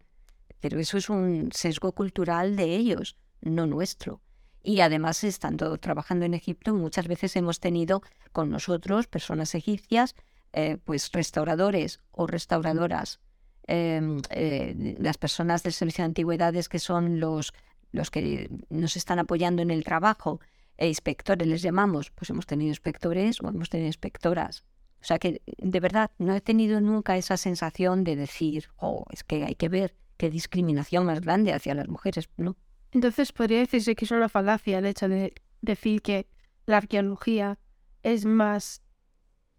Pero 0.61 0.79
eso 0.79 0.97
es 0.97 1.11
un 1.11 1.51
sesgo 1.53 1.93
cultural 1.93 2.57
de 2.57 2.77
ellos, 2.77 3.17
no 3.41 3.67
nuestro. 3.67 4.21
Y 4.63 4.81
además, 4.81 5.25
estando 5.25 5.77
trabajando 5.79 6.25
en 6.25 6.35
Egipto, 6.35 6.73
muchas 6.73 7.09
veces 7.09 7.35
hemos 7.35 7.59
tenido 7.59 8.03
con 8.31 8.49
nosotros 8.49 9.09
personas 9.09 9.57
egipcias, 9.57 10.15
eh, 10.53 10.79
pues 10.85 11.11
restauradores 11.13 11.99
o 12.13 12.29
restauradoras 12.29 13.19
Em, 13.67 14.21
eh, 14.31 14.97
las 14.99 15.19
personas 15.19 15.63
del 15.63 15.73
Servicio 15.73 16.03
de 16.03 16.07
Antigüedades 16.07 16.69
que 16.69 16.79
son 16.79 17.21
los, 17.21 17.53
los 17.93 18.11
que 18.11 18.51
nos 18.71 18.97
están 18.97 19.19
apoyando 19.19 19.63
en 19.63 19.71
el 19.71 19.85
trabajo, 19.85 20.41
e 20.77 20.89
inspectores 20.89 21.47
les 21.47 21.63
llamamos, 21.63 22.11
pues 22.11 22.31
hemos 22.31 22.47
tenido 22.47 22.71
inspectores 22.71 23.41
o 23.41 23.49
hemos 23.49 23.71
tenido 23.71 23.87
inspectoras. 23.87 24.65
O 25.01 25.05
sea 25.05 25.19
que 25.19 25.43
de 25.59 25.81
verdad 25.81 26.11
no 26.19 26.35
he 26.35 26.41
tenido 26.41 26.81
nunca 26.81 27.17
esa 27.17 27.37
sensación 27.37 28.05
de 28.05 28.17
decir, 28.17 28.69
oh, 28.77 29.05
es 29.11 29.23
que 29.23 29.45
hay 29.45 29.55
que 29.55 29.69
ver 29.69 29.95
qué 30.17 30.31
discriminación 30.31 31.05
más 31.07 31.21
grande 31.21 31.53
hacia 31.53 31.75
las 31.75 31.89
mujeres, 31.89 32.29
¿no? 32.37 32.57
Entonces 32.93 33.33
podría 33.33 33.59
decirse 33.59 33.95
que 33.95 34.05
es 34.05 34.11
una 34.11 34.29
falacia 34.29 34.79
el 34.79 34.87
hecho 34.87 35.09
de 35.09 35.35
decir 35.61 36.03
que 36.03 36.27
la 36.67 36.79
arqueología 36.79 37.59
es 38.03 38.25
más 38.25 38.83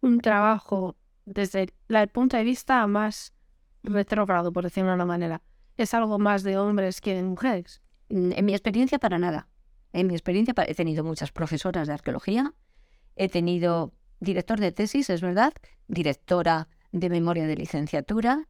un 0.01 0.19
trabajo 0.19 0.95
desde 1.25 1.73
el 1.87 2.07
punto 2.09 2.37
de 2.37 2.43
vista 2.43 2.85
más 2.87 3.33
retrógrado, 3.83 4.51
por 4.51 4.63
decirlo 4.63 4.89
de 4.89 4.95
una 4.95 5.05
manera. 5.05 5.41
¿Es 5.77 5.93
algo 5.93 6.19
más 6.19 6.43
de 6.43 6.57
hombres 6.57 7.01
que 7.01 7.13
de 7.13 7.23
mujeres? 7.23 7.81
Mm, 8.09 8.31
en 8.33 8.45
mi 8.45 8.53
experiencia, 8.53 8.99
para 8.99 9.19
nada. 9.19 9.47
En 9.91 10.07
mi 10.07 10.13
experiencia 10.13 10.53
he 10.67 10.75
tenido 10.75 11.03
muchas 11.03 11.31
profesoras 11.31 11.87
de 11.87 11.93
arqueología, 11.93 12.53
he 13.15 13.29
tenido 13.29 13.93
director 14.19 14.59
de 14.59 14.71
tesis, 14.71 15.09
es 15.09 15.21
verdad, 15.21 15.53
directora 15.87 16.67
de 16.91 17.09
memoria 17.09 17.45
de 17.45 17.55
licenciatura, 17.55 18.47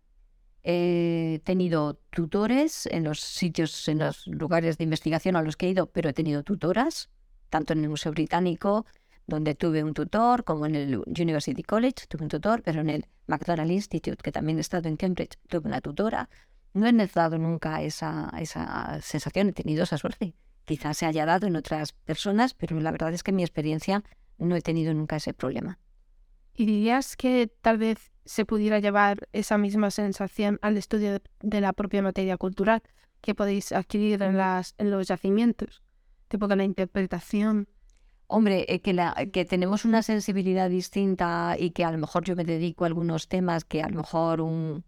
he 0.64 1.42
tenido 1.44 1.96
tutores 2.10 2.86
en 2.86 3.04
los 3.04 3.20
sitios, 3.20 3.88
en 3.90 4.00
los 4.00 4.26
lugares 4.28 4.78
de 4.78 4.86
investigación 4.86 5.36
a 5.36 5.42
los 5.42 5.58
que 5.58 5.68
he 5.68 5.70
ido, 5.72 5.88
pero 5.88 6.10
he 6.10 6.14
tenido 6.14 6.44
tutoras, 6.44 7.10
tanto 7.50 7.74
en 7.74 7.84
el 7.84 7.90
Museo 7.90 8.14
Británico 8.14 8.86
donde 9.28 9.56
tuve 9.56 9.84
un 9.84 9.94
tutor, 9.94 10.44
como 10.44 10.66
en 10.66 10.76
el 10.76 10.98
University 11.06 11.64
College 11.64 12.06
tuve 12.08 12.24
un 12.24 12.30
tutor, 12.30 12.62
pero 12.64 12.82
en 12.82 12.90
el 12.90 13.06
McDonald 13.28 13.72
Institute, 13.72 14.18
que 14.22 14.32
también 14.32 14.58
he 14.58 14.62
estado 14.62 14.90
en 14.90 14.98
Cambridge, 14.98 15.38
tuve 15.48 15.68
una 15.68 15.82
tutora. 15.82 16.30
No 16.74 16.88
he 16.88 16.94
notado 16.94 17.38
nunca 17.38 17.82
esa, 17.82 18.32
esa 18.40 19.00
sensación, 19.02 19.50
he 19.50 19.54
tenido 19.54 19.84
esa 19.84 19.98
suerte. 19.98 20.34
Quizás 20.66 20.98
se 20.98 21.06
haya 21.06 21.26
dado 21.26 21.48
en 21.48 21.56
otras 21.56 21.94
personas, 21.94 22.54
pero 22.54 22.80
la 22.80 22.92
verdad 22.92 23.14
es 23.14 23.24
que 23.24 23.32
en 23.32 23.38
mi 23.38 23.44
experiencia 23.44 24.04
no 24.38 24.56
he 24.56 24.62
tenido 24.62 24.94
nunca 24.94 25.18
ese 25.18 25.34
problema. 25.34 25.80
¿Y 26.56 26.66
dirías 26.66 27.16
que 27.16 27.52
tal 27.62 27.78
vez 27.78 28.12
se 28.26 28.46
pudiera 28.46 28.80
llevar 28.80 29.28
esa 29.34 29.58
misma 29.58 29.92
sensación 29.92 30.60
al 30.62 30.78
estudio 30.78 31.20
de 31.42 31.62
la 31.62 31.74
propia 31.74 32.02
materia 32.02 32.38
cultural 32.38 32.82
que 33.22 33.36
podéis 33.36 33.72
adquirir 33.72 34.22
en, 34.22 34.38
las, 34.38 34.76
en 34.78 34.92
los 34.92 35.08
yacimientos? 35.08 35.82
Tipo 36.28 36.48
de 36.48 36.56
la 36.56 36.64
interpretación 36.64 37.68
Hombre, 38.28 38.66
eh, 38.68 38.80
que, 38.82 38.94
la, 38.94 39.14
que 39.32 39.46
tenemos 39.46 39.86
una 39.86 40.02
sensibilidad 40.02 40.70
distinta 40.70 41.56
y 41.60 41.72
que 41.72 41.84
a 41.84 41.92
lo 41.92 41.98
mejor 41.98 42.24
yo 42.24 42.36
me 42.36 42.46
dedico 42.46 42.84
a 42.84 42.88
algunos 42.88 43.28
temas 43.28 43.66
que 43.66 43.82
a 43.82 43.90
lo 43.90 43.98
mejor 43.98 44.42
un, 44.42 44.84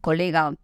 colega 0.00 0.54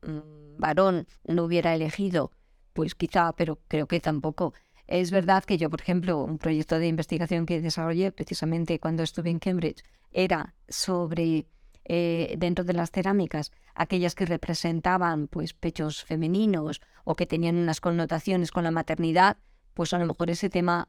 varón 0.59 1.07
no 1.25 1.45
hubiera 1.45 1.75
elegido, 1.75 2.31
pues 2.73 2.95
quizá, 2.95 3.33
pero 3.33 3.59
creo 3.69 3.87
que 3.87 4.01
tampoco. 4.01 4.55
Es 4.87 5.11
verdad 5.11 5.45
que 5.45 5.59
yo, 5.59 5.71
por 5.71 5.81
ejemplo, 5.81 6.23
un 6.23 6.39
proyecto 6.39 6.79
de 6.79 6.89
investigación 6.89 7.47
que 7.47 7.61
desarrollé 7.61 8.13
precisamente 8.13 8.79
cuando 8.79 9.03
estuve 9.03 9.31
en 9.31 9.39
Cambridge 9.39 9.83
era 10.11 10.55
sobre, 10.69 11.47
eh, 11.85 12.35
dentro 12.39 12.65
de 12.65 12.75
las 12.75 12.91
cerámicas, 12.91 13.53
aquellas 13.75 14.15
que 14.15 14.27
representaban 14.27 15.29
pues 15.29 15.55
pechos 15.55 16.05
femeninos 16.05 16.83
o 17.05 17.15
que 17.15 17.27
tenían 17.27 17.57
unas 17.57 17.81
connotaciones 17.81 18.51
con 18.51 18.65
la 18.65 18.71
maternidad, 18.71 19.39
pues 19.75 19.95
a 19.95 19.99
lo 19.99 20.07
mejor 20.07 20.31
ese 20.31 20.51
tema 20.51 20.89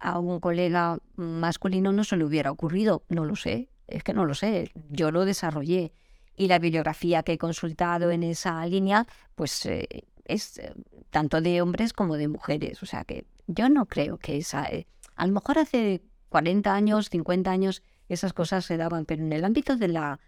a 0.00 0.18
un 0.18 0.40
colega 0.40 0.98
masculino 1.16 1.92
no 1.92 2.04
se 2.04 2.16
le 2.16 2.24
hubiera 2.24 2.50
ocurrido. 2.50 3.04
No 3.08 3.24
lo 3.24 3.36
sé, 3.36 3.68
es 3.86 4.02
que 4.02 4.14
no 4.14 4.24
lo 4.24 4.34
sé. 4.34 4.72
Yo 4.88 5.10
lo 5.10 5.24
desarrollé. 5.24 5.92
Y 6.36 6.48
la 6.48 6.58
bibliografía 6.58 7.22
que 7.22 7.34
he 7.34 7.38
consultado 7.38 8.10
en 8.10 8.22
esa 8.22 8.64
línea, 8.66 9.06
pues 9.34 9.66
eh, 9.66 9.86
es 10.24 10.58
eh, 10.58 10.72
tanto 11.10 11.40
de 11.42 11.60
hombres 11.60 11.92
como 11.92 12.16
de 12.16 12.28
mujeres. 12.28 12.82
O 12.82 12.86
sea 12.86 13.04
que 13.04 13.26
yo 13.46 13.68
no 13.68 13.86
creo 13.86 14.16
que 14.18 14.38
esa... 14.38 14.64
Eh, 14.66 14.86
a 15.16 15.26
lo 15.26 15.34
mejor 15.34 15.58
hace 15.58 16.02
40 16.30 16.74
años, 16.74 17.10
50 17.10 17.50
años, 17.50 17.82
esas 18.08 18.32
cosas 18.32 18.64
se 18.64 18.78
daban, 18.78 19.04
pero 19.04 19.22
en 19.22 19.32
el 19.32 19.44
ámbito 19.44 19.76
de 19.76 19.88
la 19.88 20.18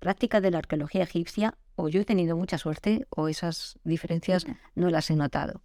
práctica 0.00 0.40
de 0.40 0.50
la 0.50 0.58
arqueología 0.58 1.04
egipcia, 1.04 1.56
o 1.76 1.88
yo 1.88 2.00
he 2.00 2.04
tenido 2.04 2.36
mucha 2.36 2.58
suerte 2.58 3.06
o 3.10 3.28
esas 3.28 3.78
diferencias 3.84 4.44
no 4.74 4.90
las 4.90 5.10
he 5.10 5.16
notado. 5.16 5.62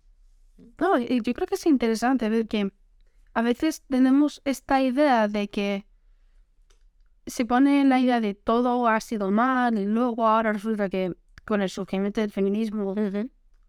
No, 0.80 1.00
yo 1.00 1.34
creo 1.34 1.48
que 1.48 1.56
es 1.56 1.66
interesante 1.66 2.30
ver 2.30 2.48
que 2.48 2.72
a 3.36 3.42
veces 3.42 3.84
tenemos 3.90 4.42
esta 4.46 4.82
idea 4.82 5.28
de 5.28 5.50
que 5.50 5.86
se 7.28 7.46
pone 7.46 7.84
la 7.84 8.00
idea 8.00 8.22
de 8.22 8.34
todo 8.34 8.88
ha 8.88 9.00
sido 9.02 9.30
mal 9.30 9.78
y 9.78 9.86
luego 9.86 10.26
ahora 10.26 10.54
resulta 10.54 10.88
que 10.88 11.14
con 11.44 11.62
el 11.62 11.70
surgimiento 11.70 12.22
del 12.22 12.32
feminismo 12.32 12.96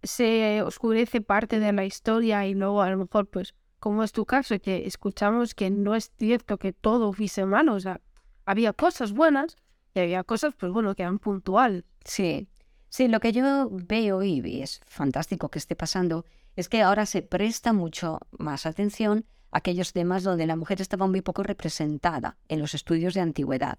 se 0.04 0.62
oscurece 0.62 1.20
parte 1.20 1.58
de 1.58 1.72
la 1.72 1.84
historia 1.84 2.46
y 2.46 2.54
luego 2.54 2.80
a 2.80 2.90
lo 2.90 2.98
mejor 2.98 3.28
pues 3.28 3.54
como 3.80 4.04
es 4.04 4.12
tu 4.12 4.24
caso 4.24 4.56
que 4.60 4.86
escuchamos 4.86 5.54
que 5.54 5.68
no 5.68 5.96
es 5.96 6.12
cierto 6.16 6.58
que 6.58 6.72
todo 6.72 7.12
fuese 7.12 7.44
malo, 7.44 7.74
o 7.74 7.80
sea, 7.80 8.00
había 8.44 8.72
cosas 8.72 9.12
buenas 9.12 9.56
y 9.94 10.00
había 10.00 10.22
cosas 10.22 10.54
pues 10.56 10.70
bueno 10.70 10.94
que 10.94 11.02
eran 11.02 11.18
puntual. 11.18 11.84
Sí, 12.04 12.48
sí, 12.88 13.08
lo 13.08 13.18
que 13.18 13.32
yo 13.32 13.68
veo 13.70 14.22
y 14.22 14.62
es 14.62 14.80
fantástico 14.86 15.48
que 15.48 15.58
esté 15.58 15.74
pasando 15.74 16.24
es 16.54 16.68
que 16.68 16.82
ahora 16.82 17.04
se 17.04 17.22
presta 17.22 17.72
mucho 17.72 18.20
más 18.38 18.64
atención 18.64 19.26
aquellos 19.56 19.94
temas 19.94 20.22
donde 20.22 20.46
la 20.46 20.54
mujer 20.54 20.82
estaba 20.82 21.06
muy 21.06 21.22
poco 21.22 21.42
representada 21.42 22.36
en 22.48 22.60
los 22.60 22.74
estudios 22.74 23.14
de 23.14 23.20
antigüedad. 23.20 23.78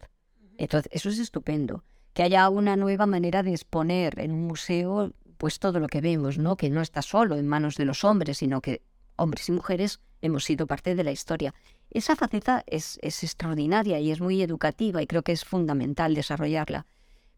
Entonces, 0.58 0.92
eso 0.92 1.10
es 1.10 1.20
estupendo. 1.20 1.84
Que 2.14 2.24
haya 2.24 2.50
una 2.50 2.76
nueva 2.76 3.06
manera 3.06 3.44
de 3.44 3.52
exponer 3.52 4.20
en 4.20 4.32
un 4.32 4.48
museo 4.48 5.14
pues 5.38 5.60
todo 5.60 5.80
lo 5.80 5.88
que 5.88 6.02
vemos, 6.02 6.40
¿no? 6.40 6.58
Que 6.58 6.72
no 6.72 6.82
está 6.82 7.04
solo 7.04 7.36
en 7.36 7.48
manos 7.48 7.76
de 7.76 7.86
los 7.86 8.04
hombres, 8.04 8.40
sino 8.40 8.60
que 8.60 8.82
hombres 9.18 9.50
y 9.50 9.52
mujeres 9.52 10.00
hemos 10.24 10.46
sido 10.46 10.66
parte 10.66 10.96
de 10.96 11.04
la 11.04 11.12
historia. 11.12 11.54
Esa 11.92 12.16
faceta 12.16 12.64
es, 12.66 12.98
es 13.04 13.24
extraordinaria 13.24 14.00
y 14.00 14.10
es 14.10 14.20
muy 14.20 14.42
educativa 14.42 15.04
y 15.04 15.06
creo 15.06 15.22
que 15.22 15.32
es 15.32 15.46
fundamental 15.46 16.16
desarrollarla. 16.16 16.88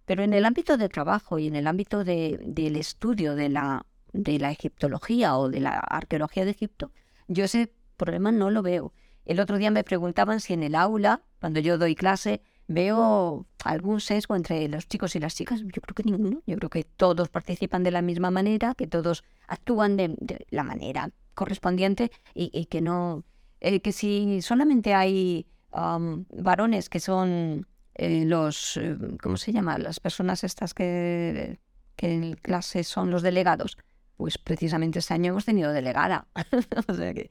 Pero 0.06 0.24
en 0.24 0.34
el 0.34 0.46
ámbito 0.46 0.78
de 0.78 0.88
trabajo 0.88 1.40
y 1.40 1.48
en 1.48 1.58
el 1.58 1.68
ámbito 1.68 2.06
de, 2.06 2.40
del 2.42 2.78
estudio 2.78 3.36
de 3.36 3.50
la, 3.50 3.86
de 4.14 4.40
la 4.40 4.50
egiptología 4.52 5.38
o 5.38 5.50
de 5.50 5.60
la 5.60 5.78
arqueología 5.78 6.46
de 6.46 6.52
Egipto, 6.52 6.92
yo 7.28 7.50
sé 7.50 7.74
problema 8.00 8.32
no 8.32 8.50
lo 8.50 8.64
veo. 8.64 8.94
El 9.26 9.40
otro 9.40 9.60
día 9.60 9.70
me 9.70 9.84
preguntaban 9.84 10.40
si 10.40 10.54
en 10.54 10.64
el 10.64 10.74
aula, 10.74 11.22
cuando 11.40 11.60
yo 11.60 11.78
doy 11.78 11.94
clase, 11.94 12.42
veo 12.68 13.46
algún 13.64 14.00
sesgo 14.00 14.36
entre 14.36 14.68
los 14.68 14.88
chicos 14.88 15.16
y 15.16 15.20
las 15.20 15.36
chicas. 15.36 15.62
Yo 15.62 15.82
creo 15.82 15.94
que 15.94 16.04
ninguno. 16.04 16.42
Yo 16.48 16.58
creo 16.58 16.70
que 16.70 16.84
todos 16.84 17.30
participan 17.30 17.84
de 17.84 17.92
la 17.92 18.02
misma 18.02 18.32
manera, 18.32 18.74
que 18.76 18.88
todos 18.88 19.24
actúan 19.48 19.98
de, 19.98 20.16
la 20.50 20.64
manera 20.64 21.12
correspondiente 21.36 22.12
y, 22.34 22.66
que 22.66 22.82
no. 22.82 23.24
Eh, 23.60 23.82
que 23.82 23.92
si 23.92 24.42
solamente 24.42 24.94
hay 24.94 25.46
varones 25.72 26.90
que 26.90 27.00
son 27.00 27.68
eh, 27.96 28.24
los, 28.26 28.78
eh, 28.78 28.98
¿cómo 29.22 29.38
se 29.38 29.52
llama? 29.52 29.78
Las 29.78 30.00
personas 30.00 30.44
estas 30.44 30.74
que, 30.74 31.60
que 31.96 32.14
en 32.14 32.34
clase 32.34 32.84
son 32.84 33.12
los 33.12 33.22
delegados. 33.22 33.78
Pues 34.16 34.38
precisamente 34.38 35.00
este 35.00 35.14
año 35.14 35.32
hemos 35.32 35.46
tenido 35.46 35.72
delegada. 35.72 36.28
o 36.88 36.94
sea 36.94 37.14
que 37.14 37.30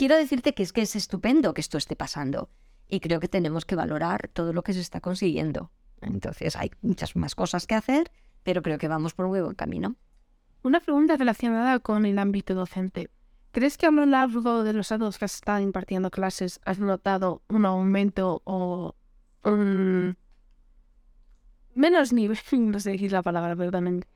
quiero 0.00 0.16
decirte 0.16 0.54
que 0.54 0.62
es 0.62 0.72
que 0.72 0.80
es 0.80 0.96
estupendo 0.96 1.52
que 1.52 1.60
esto 1.60 1.76
esté 1.76 1.94
pasando 1.94 2.48
y 2.88 3.00
creo 3.00 3.20
que 3.20 3.28
tenemos 3.28 3.66
que 3.66 3.76
valorar 3.76 4.30
todo 4.32 4.54
lo 4.54 4.62
que 4.62 4.72
se 4.72 4.80
está 4.80 5.02
consiguiendo. 5.02 5.72
Entonces 6.00 6.56
hay 6.56 6.70
muchas 6.80 7.16
más 7.16 7.34
cosas 7.34 7.66
que 7.66 7.74
hacer, 7.74 8.10
pero 8.42 8.62
creo 8.62 8.78
que 8.78 8.88
vamos 8.88 9.12
por 9.12 9.26
un 9.26 9.32
buen 9.32 9.54
camino. 9.54 9.96
Una 10.62 10.80
pregunta 10.80 11.18
relacionada 11.18 11.80
con 11.80 12.06
el 12.06 12.18
ámbito 12.18 12.54
docente. 12.54 13.10
¿Crees 13.50 13.76
que 13.76 13.84
a 13.84 13.90
lo 13.90 14.06
largo 14.06 14.64
de 14.64 14.72
los 14.72 14.90
años 14.90 15.18
que 15.18 15.26
has 15.26 15.34
estado 15.34 15.60
impartiendo 15.60 16.10
clases 16.10 16.60
has 16.64 16.78
notado 16.78 17.42
un 17.50 17.66
aumento 17.66 18.40
o 18.44 18.94
un 19.44 20.16
menos 21.74 22.14
nivel, 22.14 22.38
no 22.52 22.80
sé 22.80 22.92
decir 22.92 23.12
la 23.12 23.22
palabra, 23.22 23.54
perdón, 23.54 24.06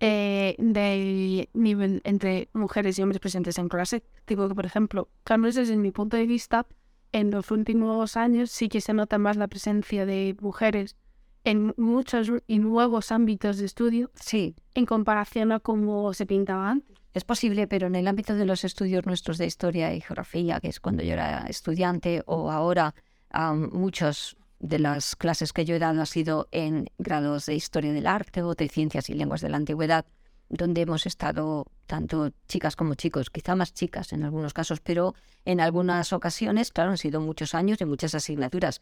eh, 0.00 0.54
de 0.58 1.48
nivel 1.54 2.00
entre 2.04 2.48
mujeres 2.52 2.98
y 2.98 3.02
hombres 3.02 3.20
presentes 3.20 3.58
en 3.58 3.68
clase? 3.68 4.02
Digo 4.26 4.48
que, 4.48 4.54
por 4.54 4.66
ejemplo, 4.66 5.08
Carlos, 5.24 5.54
desde 5.54 5.76
mi 5.76 5.90
punto 5.90 6.16
de 6.16 6.26
vista, 6.26 6.66
en 7.12 7.30
los 7.30 7.50
últimos 7.50 8.16
años 8.16 8.50
sí 8.50 8.68
que 8.68 8.80
se 8.80 8.92
nota 8.92 9.18
más 9.18 9.36
la 9.36 9.48
presencia 9.48 10.06
de 10.06 10.36
mujeres 10.40 10.96
en 11.44 11.74
muchos 11.76 12.30
y 12.46 12.58
nuevos 12.58 13.10
ámbitos 13.12 13.58
de 13.58 13.66
estudio 13.66 14.10
sí. 14.14 14.54
en 14.74 14.86
comparación 14.86 15.52
a 15.52 15.60
cómo 15.60 16.12
se 16.12 16.26
pintaba 16.26 16.70
antes. 16.70 16.96
Es 17.14 17.24
posible, 17.24 17.66
pero 17.66 17.86
en 17.86 17.94
el 17.94 18.06
ámbito 18.06 18.34
de 18.34 18.44
los 18.44 18.64
estudios 18.64 19.06
nuestros 19.06 19.38
de 19.38 19.46
historia 19.46 19.94
y 19.94 20.00
geografía, 20.00 20.60
que 20.60 20.68
es 20.68 20.78
cuando 20.78 21.02
yo 21.02 21.14
era 21.14 21.46
estudiante, 21.48 22.22
o 22.26 22.50
ahora 22.50 22.94
um, 23.34 23.70
muchas 23.72 24.36
de 24.58 24.78
las 24.78 25.16
clases 25.16 25.52
que 25.52 25.64
yo 25.64 25.74
he 25.74 25.78
dado 25.78 26.00
han 26.00 26.06
sido 26.06 26.48
en 26.50 26.90
grados 26.98 27.46
de 27.46 27.54
historia 27.54 27.92
del 27.92 28.06
arte 28.06 28.42
o 28.42 28.54
de 28.54 28.68
ciencias 28.68 29.08
y 29.08 29.14
lenguas 29.14 29.40
de 29.40 29.48
la 29.48 29.56
antigüedad, 29.56 30.06
donde 30.48 30.80
hemos 30.80 31.06
estado 31.06 31.66
tanto 31.86 32.32
chicas 32.48 32.74
como 32.74 32.94
chicos, 32.94 33.30
quizá 33.30 33.54
más 33.54 33.72
chicas 33.72 34.12
en 34.12 34.24
algunos 34.24 34.54
casos, 34.54 34.80
pero 34.80 35.14
en 35.44 35.60
algunas 35.60 36.12
ocasiones, 36.12 36.72
claro, 36.72 36.90
han 36.90 36.98
sido 36.98 37.20
muchos 37.20 37.54
años 37.54 37.80
y 37.80 37.84
muchas 37.84 38.14
asignaturas. 38.14 38.80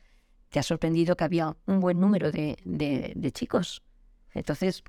Te 0.49 0.61
ha 0.61 0.63
sorprendido 0.63 1.17
que 1.17 1.25
había 1.25 1.57
un 1.67 1.81
buen 1.81 2.01
número 2.01 2.31
de, 2.31 2.57
de 2.65 3.33
chicos. 3.33 3.83
Entonces, 4.33 4.85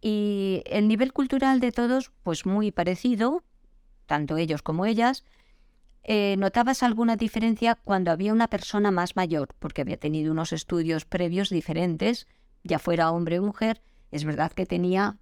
y 0.00 0.62
el 0.66 0.88
nivel 0.88 1.12
cultural 1.12 1.60
de 1.60 1.72
todos, 1.72 2.12
pues 2.22 2.46
muy 2.46 2.70
parecido, 2.70 3.42
tanto 4.06 4.36
ellos 4.36 4.62
como 4.62 4.86
ellas. 4.86 5.24
Eh, 6.02 6.36
¿Notabas 6.38 6.82
alguna 6.82 7.16
diferencia 7.16 7.74
cuando 7.74 8.10
había 8.10 8.32
una 8.32 8.48
persona 8.48 8.90
más 8.90 9.16
mayor, 9.16 9.54
porque 9.58 9.82
había 9.82 9.98
tenido 9.98 10.32
unos 10.32 10.52
estudios 10.52 11.04
previos 11.04 11.50
diferentes, 11.50 12.26
ya 12.64 12.78
fuera 12.78 13.10
hombre 13.10 13.38
o 13.38 13.42
mujer? 13.42 13.82
Es 14.10 14.24
verdad 14.24 14.52
que 14.52 14.66
tenía 14.66 15.18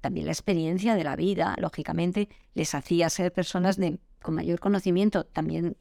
también 0.00 0.26
la 0.26 0.32
experiencia 0.32 0.96
de 0.96 1.04
la 1.04 1.16
vida, 1.16 1.54
lógicamente, 1.58 2.28
les 2.54 2.74
hacía 2.74 3.08
ser 3.10 3.32
personas 3.32 3.76
de, 3.76 3.98
con 4.22 4.34
mayor 4.34 4.60
conocimiento, 4.60 5.24
también 5.24 5.76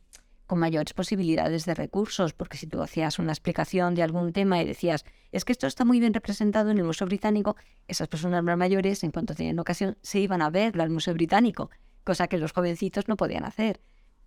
con 0.46 0.60
mayores 0.60 0.94
posibilidades 0.94 1.66
de 1.66 1.74
recursos, 1.74 2.34
porque 2.34 2.58
si 2.58 2.68
tú 2.68 2.82
hacías 2.82 3.18
una 3.20 3.32
explicación 3.32 3.96
de 3.96 4.04
algún 4.04 4.34
tema 4.34 4.62
y 4.62 4.66
decías, 4.66 5.04
es 5.32 5.46
que 5.46 5.52
esto 5.52 5.68
está 5.68 5.84
muy 5.84 6.00
bien 6.00 6.14
representado 6.14 6.70
en 6.70 6.78
el 6.78 6.84
Museo 6.84 7.08
Británico, 7.08 7.56
esas 7.88 8.08
personas 8.08 8.44
más 8.44 8.58
mayores, 8.58 9.04
en 9.04 9.12
cuanto 9.12 9.36
tenían 9.36 9.60
ocasión, 9.60 9.98
se 10.02 10.20
iban 10.20 10.42
a 10.42 10.50
ver 10.50 10.80
al 10.80 10.90
Museo 10.90 11.14
Británico, 11.14 11.70
cosa 12.04 12.28
que 12.28 12.38
los 12.38 12.52
jovencitos 12.52 13.08
no 13.08 13.18
podían 13.18 13.46
hacer. 13.46 13.82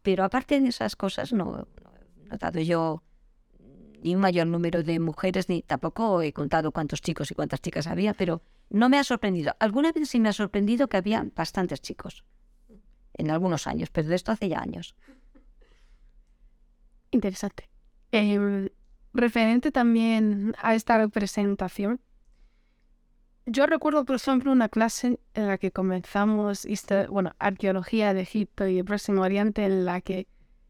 Pero 0.06 0.22
aparte 0.22 0.60
de 0.60 0.68
esas 0.68 0.94
cosas, 0.94 1.32
no, 1.32 1.66
he 2.22 2.28
notado 2.28 2.60
yo 2.60 3.02
ni 4.04 4.14
un 4.14 4.20
mayor 4.20 4.46
número 4.46 4.84
de 4.84 5.00
mujeres, 5.00 5.48
ni 5.48 5.62
tampoco 5.62 6.22
he 6.22 6.32
contado 6.32 6.70
cuántos 6.70 7.00
chicos 7.00 7.32
y 7.32 7.34
cuántas 7.34 7.60
chicas 7.60 7.88
había, 7.88 8.14
pero 8.14 8.40
no 8.70 8.88
me 8.88 9.00
ha 9.00 9.02
sorprendido. 9.02 9.56
Alguna 9.58 9.90
vez 9.90 10.08
sí 10.08 10.20
me 10.20 10.28
ha 10.28 10.32
sorprendido 10.32 10.86
que 10.86 10.96
había 10.96 11.26
bastantes 11.34 11.80
chicos, 11.80 12.24
en 13.14 13.32
algunos 13.32 13.66
años, 13.66 13.90
pero 13.90 14.06
de 14.06 14.14
esto 14.14 14.30
hace 14.30 14.48
ya 14.48 14.60
años. 14.60 14.94
Interesante. 17.10 17.68
Em, 18.12 18.68
referente 19.12 19.72
también 19.72 20.54
a 20.62 20.76
esta 20.76 20.98
representación, 20.98 22.00
yo 23.46 23.66
recuerdo, 23.66 24.04
por 24.04 24.16
ejemplo, 24.16 24.50
una 24.50 24.68
clase 24.68 25.20
en 25.34 25.46
la 25.46 25.56
que 25.56 25.70
comenzamos 25.70 26.66
bueno, 27.08 27.32
arqueología 27.38 28.12
de 28.12 28.22
Egipto 28.22 28.66
y 28.66 28.78
el 28.78 28.84
Próximo 28.84 29.22
Oriente, 29.22 29.64
en 29.64 29.84
la 29.84 30.00
que 30.00 30.26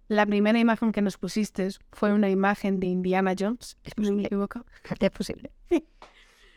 la 0.08 0.26
primera 0.26 0.58
imagen 0.58 0.92
que 0.92 1.02
nos 1.02 1.16
pusiste 1.16 1.68
fue 1.90 2.12
una 2.12 2.28
imagen 2.28 2.78
de 2.78 2.86
Indiana 2.86 3.34
Jones. 3.36 3.78
¿Es 3.84 3.94
posible? 3.94 4.12
me 4.12 4.26
equivoco? 4.26 4.64
Es 5.00 5.10
posible. 5.10 5.50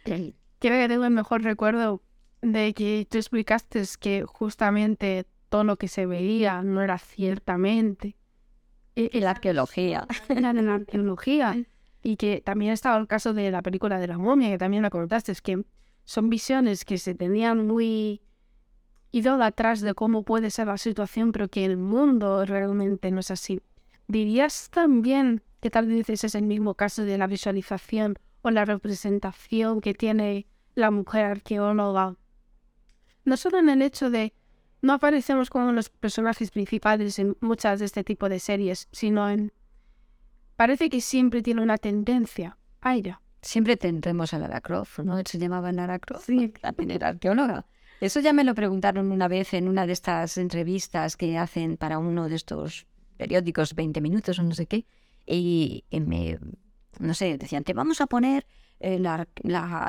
Creo 0.03 0.33
que 0.59 0.87
tengo 0.87 1.05
el 1.05 1.11
mejor 1.11 1.41
recuerdo 1.41 2.03
de 2.41 2.73
que 2.73 3.07
tú 3.09 3.17
explicaste 3.17 3.83
que 3.99 4.23
justamente 4.25 5.25
todo 5.47 5.63
lo 5.63 5.77
que 5.77 5.87
se 5.87 6.05
veía 6.05 6.61
no 6.63 6.81
era 6.81 6.97
ciertamente 6.97 8.15
y, 8.95 9.19
la 9.21 9.31
arqueología. 9.31 10.05
La, 10.29 10.51
la 10.51 10.75
arqueología. 10.75 11.57
Y 12.03 12.17
que 12.17 12.41
también 12.41 12.73
estaba 12.73 12.97
el 12.97 13.07
caso 13.07 13.33
de 13.33 13.51
la 13.51 13.61
película 13.61 13.99
de 13.99 14.07
la 14.07 14.17
momia, 14.17 14.49
que 14.49 14.57
también 14.57 14.83
la 14.83 14.89
comentaste, 14.89 15.31
es 15.31 15.41
que 15.41 15.63
son 16.09 16.31
visiones 16.31 16.85
que 16.85 16.97
se 16.97 17.13
tenían 17.13 17.67
muy 17.67 18.19
atrás 19.43 19.79
de 19.81 19.93
cómo 19.93 20.23
puede 20.23 20.49
ser 20.49 20.65
la 20.65 20.79
situación, 20.79 21.31
pero 21.31 21.49
que 21.49 21.63
el 21.65 21.77
mundo 21.77 22.45
realmente 22.45 23.11
no 23.11 23.19
es 23.19 23.29
así. 23.29 23.61
¿Dirías 24.07 24.71
también 24.71 25.43
que 25.61 25.69
tal 25.69 25.85
vez 25.85 26.09
es 26.09 26.33
el 26.33 26.45
mismo 26.45 26.73
caso 26.73 27.03
de 27.03 27.19
la 27.19 27.27
visualización 27.27 28.17
o 28.41 28.49
la 28.49 28.65
representación 28.65 29.81
que 29.81 29.93
tiene 29.93 30.47
la 30.73 30.89
mujer 30.89 31.25
arqueóloga? 31.25 32.15
No 33.23 33.37
solo 33.37 33.59
en 33.59 33.69
el 33.69 33.83
hecho 33.83 34.09
de 34.09 34.33
no 34.81 34.93
aparecemos 34.93 35.51
como 35.51 35.71
los 35.73 35.89
personajes 35.89 36.49
principales 36.49 37.19
en 37.19 37.37
muchas 37.39 37.77
de 37.77 37.85
este 37.85 38.03
tipo 38.03 38.29
de 38.29 38.39
series, 38.39 38.87
sino 38.91 39.29
en... 39.29 39.53
Parece 40.55 40.89
que 40.89 41.01
siempre 41.01 41.43
tiene 41.43 41.61
una 41.61 41.77
tendencia 41.77 42.57
a 42.81 42.95
ella. 42.95 43.21
Siempre 43.41 43.77
tendremos 43.77 44.33
a 44.33 44.39
Lara 44.39 44.61
Croft, 44.61 44.99
¿no? 44.99 45.17
Se 45.25 45.37
llamaba 45.37 45.71
Lara 45.71 45.99
Croft, 45.99 46.25
sí. 46.25 46.49
también 46.61 46.91
era 46.91 47.09
arqueóloga. 47.09 47.65
Eso 48.01 48.19
ya 48.21 48.33
me 48.33 48.43
lo 48.43 48.55
preguntaron 48.55 49.11
una 49.11 49.27
vez 49.27 49.53
en 49.53 49.67
una 49.67 49.85
de 49.85 49.93
estas 49.93 50.37
entrevistas 50.37 51.17
que 51.17 51.37
hacen 51.37 51.77
para 51.77 51.99
uno 51.99 52.29
de 52.29 52.35
estos 52.35 52.87
periódicos, 53.17 53.75
20 53.75 53.99
minutos 53.99 54.39
o 54.39 54.43
no 54.43 54.53
sé 54.55 54.65
qué, 54.65 54.85
y, 55.25 55.83
y 55.89 55.99
me, 55.99 56.39
no 56.99 57.13
sé, 57.13 57.37
decían, 57.37 57.63
te 57.63 57.73
vamos 57.73 57.99
a 57.99 58.07
poner 58.07 58.45
eh, 58.79 58.97
la, 58.97 59.27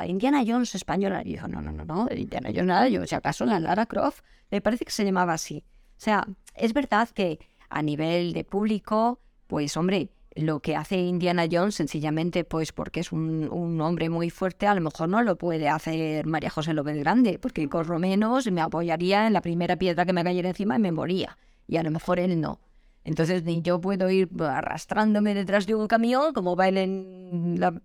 Indiana 0.05 0.43
Jones 0.45 0.75
española. 0.75 1.21
Y 1.23 1.37
yo, 1.37 1.47
no, 1.47 1.61
no, 1.61 1.71
no, 1.71 1.85
no, 1.85 2.07
Indiana 2.13 2.49
Jones 2.49 2.65
nada, 2.65 2.87
yo, 2.89 3.05
si 3.07 3.15
acaso 3.15 3.45
la 3.45 3.59
Lara 3.59 3.85
Croft, 3.85 4.21
me 4.49 4.61
parece 4.61 4.85
que 4.85 4.91
se 4.91 5.05
llamaba 5.05 5.33
así. 5.33 5.63
O 5.97 6.03
sea, 6.03 6.27
es 6.55 6.73
verdad 6.73 7.09
que 7.09 7.39
a 7.69 7.81
nivel 7.81 8.33
de 8.33 8.43
público, 8.43 9.19
pues 9.47 9.77
hombre, 9.77 10.09
lo 10.35 10.61
que 10.61 10.75
hace 10.75 10.97
Indiana 10.97 11.45
Jones 11.51 11.75
sencillamente 11.75 12.43
pues 12.43 12.71
porque 12.71 13.01
es 13.01 13.11
un, 13.11 13.49
un, 13.51 13.81
hombre 13.81 14.09
muy 14.09 14.29
fuerte, 14.29 14.67
a 14.67 14.75
lo 14.75 14.81
mejor 14.81 15.09
no 15.09 15.21
lo 15.21 15.37
puede 15.37 15.67
hacer 15.67 16.25
María 16.25 16.49
José 16.49 16.73
López 16.73 16.97
Grande, 16.97 17.37
porque 17.39 17.67
corro 17.67 17.99
menos, 17.99 18.49
me 18.51 18.61
apoyaría 18.61 19.27
en 19.27 19.33
la 19.33 19.41
primera 19.41 19.75
piedra 19.75 20.05
que 20.05 20.13
me 20.13 20.23
cayera 20.23 20.49
encima 20.49 20.77
y 20.77 20.79
me 20.79 20.91
moría. 20.91 21.37
Y 21.67 21.77
a 21.77 21.83
lo 21.83 21.91
mejor 21.91 22.19
él 22.19 22.39
no. 22.39 22.59
Entonces 23.03 23.43
ni 23.43 23.61
yo 23.61 23.81
puedo 23.81 24.09
ir 24.09 24.29
arrastrándome 24.39 25.33
detrás 25.33 25.65
de 25.65 25.75
un 25.75 25.87
camión 25.87 26.33
como 26.33 26.55
va 26.55 26.67
él 26.67 26.77
en 26.77 27.59
la 27.59 27.81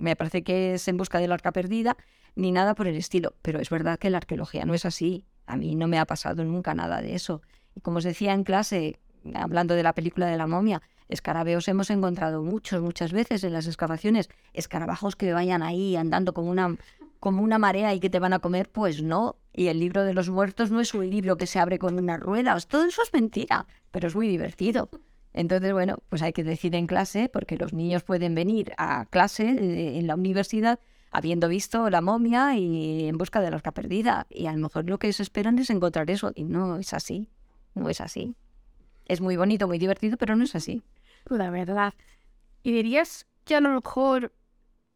me 0.00 0.16
parece 0.16 0.42
que 0.42 0.74
es 0.74 0.88
en 0.88 0.96
busca 0.96 1.18
del 1.18 1.32
arca 1.32 1.52
perdida, 1.52 1.96
ni 2.34 2.52
nada 2.52 2.74
por 2.74 2.86
el 2.86 2.96
estilo. 2.96 3.34
Pero 3.42 3.60
es 3.60 3.70
verdad 3.70 3.98
que 3.98 4.10
la 4.10 4.18
arqueología 4.18 4.64
no 4.64 4.74
es 4.74 4.84
así. 4.84 5.26
A 5.46 5.56
mí 5.56 5.74
no 5.74 5.86
me 5.88 5.98
ha 5.98 6.06
pasado 6.06 6.44
nunca 6.44 6.74
nada 6.74 7.02
de 7.02 7.14
eso. 7.14 7.42
Y 7.74 7.80
como 7.80 7.98
os 7.98 8.04
decía 8.04 8.32
en 8.32 8.44
clase, 8.44 8.98
hablando 9.34 9.74
de 9.74 9.82
la 9.82 9.92
película 9.92 10.26
de 10.26 10.36
la 10.36 10.46
momia, 10.46 10.82
escarabeos 11.10 11.68
hemos 11.68 11.90
encontrado 11.90 12.42
muchos, 12.42 12.82
muchas 12.82 13.12
veces 13.12 13.44
en 13.44 13.52
las 13.52 13.66
excavaciones. 13.66 14.28
Escarabajos 14.54 15.16
que 15.16 15.32
vayan 15.32 15.62
ahí 15.62 15.96
andando 15.96 16.32
como 16.32 16.50
una, 16.50 16.76
como 17.18 17.42
una 17.42 17.58
marea 17.58 17.94
y 17.94 18.00
que 18.00 18.10
te 18.10 18.18
van 18.18 18.32
a 18.32 18.38
comer, 18.38 18.70
pues 18.70 19.02
no. 19.02 19.36
Y 19.52 19.66
el 19.66 19.78
libro 19.80 20.04
de 20.04 20.14
los 20.14 20.30
muertos 20.30 20.70
no 20.70 20.80
es 20.80 20.94
un 20.94 21.10
libro 21.10 21.36
que 21.36 21.46
se 21.46 21.58
abre 21.58 21.78
con 21.78 21.98
unas 21.98 22.20
ruedas. 22.20 22.66
Todo 22.66 22.84
eso 22.84 23.02
es 23.02 23.12
mentira, 23.12 23.66
pero 23.90 24.08
es 24.08 24.14
muy 24.14 24.28
divertido. 24.28 24.88
Entonces, 25.32 25.72
bueno, 25.72 25.98
pues 26.08 26.22
hay 26.22 26.32
que 26.32 26.44
decir 26.44 26.74
en 26.74 26.86
clase, 26.86 27.28
porque 27.28 27.56
los 27.56 27.72
niños 27.72 28.02
pueden 28.02 28.34
venir 28.34 28.72
a 28.78 29.06
clase 29.06 29.48
eh, 29.48 29.98
en 29.98 30.06
la 30.06 30.14
universidad 30.14 30.80
habiendo 31.10 31.48
visto 31.48 31.90
la 31.90 32.00
momia 32.00 32.56
y 32.56 33.08
en 33.08 33.18
busca 33.18 33.40
de 33.40 33.50
la 33.50 33.56
arca 33.56 33.72
perdida. 33.72 34.26
Y 34.30 34.46
a 34.46 34.52
lo 34.52 34.58
mejor 34.58 34.88
lo 34.88 34.98
que 34.98 35.12
se 35.12 35.22
esperan 35.22 35.58
es 35.58 35.70
encontrar 35.70 36.10
eso. 36.10 36.32
Y 36.34 36.44
no 36.44 36.78
es 36.78 36.94
así. 36.94 37.28
No 37.74 37.88
es 37.88 38.00
así. 38.00 38.34
Es 39.06 39.20
muy 39.20 39.36
bonito, 39.36 39.66
muy 39.66 39.78
divertido, 39.78 40.16
pero 40.16 40.36
no 40.36 40.44
es 40.44 40.54
así. 40.54 40.82
La 41.26 41.50
verdad. 41.50 41.94
¿Y 42.62 42.72
dirías 42.72 43.26
que 43.44 43.54
a 43.56 43.60
lo 43.60 43.70
mejor 43.70 44.32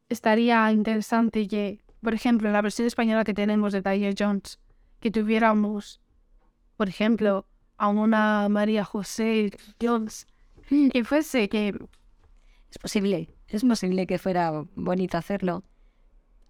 estaría 0.09 0.71
interesante 0.71 1.47
que, 1.49 1.81
por 2.03 2.15
ejemplo, 2.15 2.49
en 2.49 2.53
la 2.53 2.63
versión 2.63 2.87
española 2.87 3.25
que 3.25 3.35
tenemos 3.35 3.73
de 3.73 3.83
Tyler 3.83 4.15
Jones, 4.19 4.59
que 5.01 5.11
tuviéramos, 5.11 6.01
por 6.77 6.89
ejemplo, 6.89 7.47
a 7.77 7.89
una 7.89 8.49
María 8.49 8.85
José 8.85 9.51
Jones 9.81 10.27
que 10.93 11.05
fuese 11.05 11.49
que... 11.49 11.75
Es 12.71 12.79
posible, 12.79 13.29
es 13.49 13.65
posible 13.65 14.07
que 14.07 14.19
fuera 14.19 14.65
bonito 14.75 15.17
hacerlo. 15.17 15.63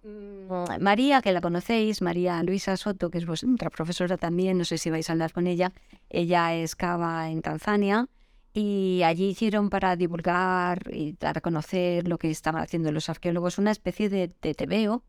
Mm, 0.02 0.80
María, 0.80 1.20
que 1.20 1.32
la 1.32 1.40
conocéis, 1.40 2.00
María 2.00 2.42
Luisa 2.42 2.76
Soto, 2.76 3.10
que 3.10 3.18
es 3.18 3.26
vuestra 3.26 3.70
profesora 3.70 4.16
también, 4.16 4.56
no 4.56 4.64
sé 4.64 4.78
si 4.78 4.90
vais 4.90 5.08
a 5.08 5.12
hablar 5.12 5.32
con 5.32 5.46
ella, 5.46 5.72
ella 6.08 6.54
es 6.54 6.76
cava 6.76 7.30
en 7.30 7.42
Tanzania 7.42 8.08
y 8.54 9.02
allí 9.02 9.26
hicieron 9.30 9.68
para 9.68 9.96
divulgar 9.96 10.82
y 10.92 11.16
dar 11.18 11.38
a 11.38 11.40
conocer 11.40 12.08
lo 12.08 12.18
que 12.18 12.30
estaban 12.30 12.62
haciendo 12.62 12.92
los 12.92 13.08
arqueólogos 13.08 13.58
una 13.58 13.72
especie 13.72 14.08
de, 14.08 14.32
de 14.40 14.54
TVO 14.54 15.02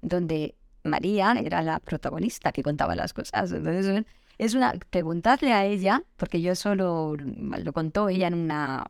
donde 0.00 0.54
María 0.84 1.32
era 1.32 1.62
la 1.62 1.80
protagonista 1.80 2.52
que 2.52 2.62
contaba 2.62 2.94
las 2.94 3.12
cosas. 3.12 3.50
Entonces, 3.52 4.04
es 4.38 4.54
una. 4.54 4.74
Preguntadle 4.90 5.52
a 5.52 5.64
ella, 5.64 6.04
porque 6.16 6.40
yo 6.40 6.54
solo 6.54 7.16
lo 7.16 7.72
contó 7.72 8.08
ella 8.08 8.28
en 8.28 8.34
una 8.34 8.86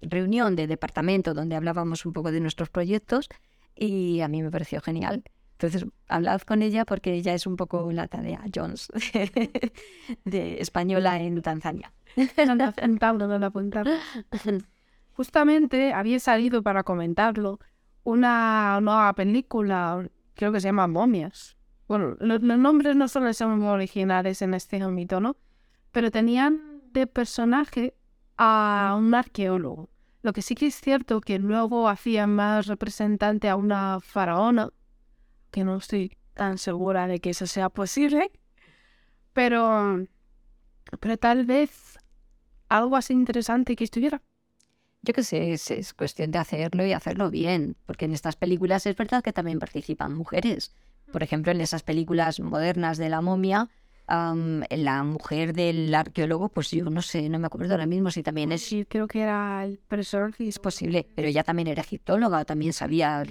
reunión 0.00 0.56
de 0.56 0.66
departamento 0.66 1.34
donde 1.34 1.56
hablábamos 1.56 2.06
un 2.06 2.12
poco 2.12 2.30
de 2.30 2.40
nuestros 2.40 2.70
proyectos 2.70 3.28
y 3.74 4.20
a 4.20 4.28
mí 4.28 4.42
me 4.42 4.50
pareció 4.50 4.80
genial. 4.80 5.22
Entonces, 5.54 5.86
hablad 6.08 6.40
con 6.42 6.62
ella 6.62 6.84
porque 6.84 7.14
ella 7.14 7.34
es 7.34 7.46
un 7.46 7.56
poco 7.56 7.90
la 7.92 8.08
tarea 8.08 8.42
Jones 8.54 8.88
de 10.24 10.60
española 10.60 11.20
en 11.20 11.42
Tanzania. 11.42 11.92
Justamente 15.12 15.92
había 15.92 16.18
salido 16.18 16.62
para 16.62 16.82
comentarlo 16.82 17.60
una 18.02 18.80
nueva 18.80 19.12
película 19.14 20.04
creo 20.34 20.52
que 20.52 20.60
se 20.60 20.68
llama 20.68 20.86
momias. 20.86 21.56
Bueno, 21.88 22.16
los, 22.20 22.42
nombres 22.42 22.96
no 22.96 23.08
solo 23.08 23.32
son 23.32 23.62
originales 23.62 24.42
en 24.42 24.54
este 24.54 24.82
ámbito, 24.82 25.20
¿no? 25.20 25.36
Pero 25.92 26.10
tenían 26.10 26.82
de 26.92 27.06
personaje 27.06 27.94
a 28.36 28.94
un 28.98 29.14
arqueólogo. 29.14 29.90
Lo 30.22 30.32
que 30.32 30.42
sí 30.42 30.54
que 30.54 30.66
es 30.66 30.80
cierto 30.80 31.20
que 31.20 31.38
luego 31.38 31.88
hacían 31.88 32.34
más 32.34 32.66
representante 32.66 33.48
a 33.48 33.56
una 33.56 34.00
faraona, 34.00 34.70
que 35.54 35.62
no 35.62 35.76
estoy 35.76 36.16
tan 36.34 36.58
segura 36.58 37.06
de 37.06 37.20
que 37.20 37.30
eso 37.30 37.46
sea 37.46 37.68
posible, 37.68 38.32
pero, 39.32 40.04
pero 40.98 41.16
tal 41.16 41.46
vez 41.46 41.96
algo 42.68 42.96
así 42.96 43.12
interesante 43.12 43.76
que 43.76 43.84
estuviera. 43.84 44.20
Yo 45.02 45.12
qué 45.14 45.22
sé, 45.22 45.52
es, 45.52 45.94
cuestión 45.94 46.32
de 46.32 46.38
hacerlo 46.38 46.84
y 46.84 46.92
hacerlo 46.92 47.30
bien, 47.30 47.76
porque 47.86 48.06
en 48.06 48.14
estas 48.14 48.34
películas 48.34 48.84
es 48.86 48.96
verdad 48.96 49.22
que 49.22 49.32
también 49.32 49.60
participan 49.60 50.12
mujeres. 50.16 50.74
Por 51.12 51.22
ejemplo, 51.22 51.52
en 51.52 51.60
esas 51.60 51.84
películas 51.84 52.40
modernas 52.40 52.98
de 52.98 53.10
la 53.10 53.20
momia, 53.20 53.68
la 54.08 55.04
mujer 55.04 55.52
del 55.52 55.94
arqueólogo, 55.94 56.48
pues 56.48 56.72
yo 56.72 56.90
no 56.90 57.00
sé, 57.00 57.28
no 57.28 57.38
me 57.38 57.46
acuerdo 57.46 57.74
ahora 57.74 57.86
mismo 57.86 58.10
si 58.10 58.24
también 58.24 58.50
es... 58.50 58.62
Sí, 58.62 58.84
creo 58.86 59.06
que 59.06 59.20
era 59.20 59.64
el 59.64 59.78
profesor. 59.78 60.34
Es 60.40 60.58
posible, 60.58 61.06
pero 61.14 61.28
ella 61.28 61.44
también 61.44 61.68
era 61.68 61.82
egiptóloga, 61.82 62.44
también 62.44 62.72
sabía 62.72 63.22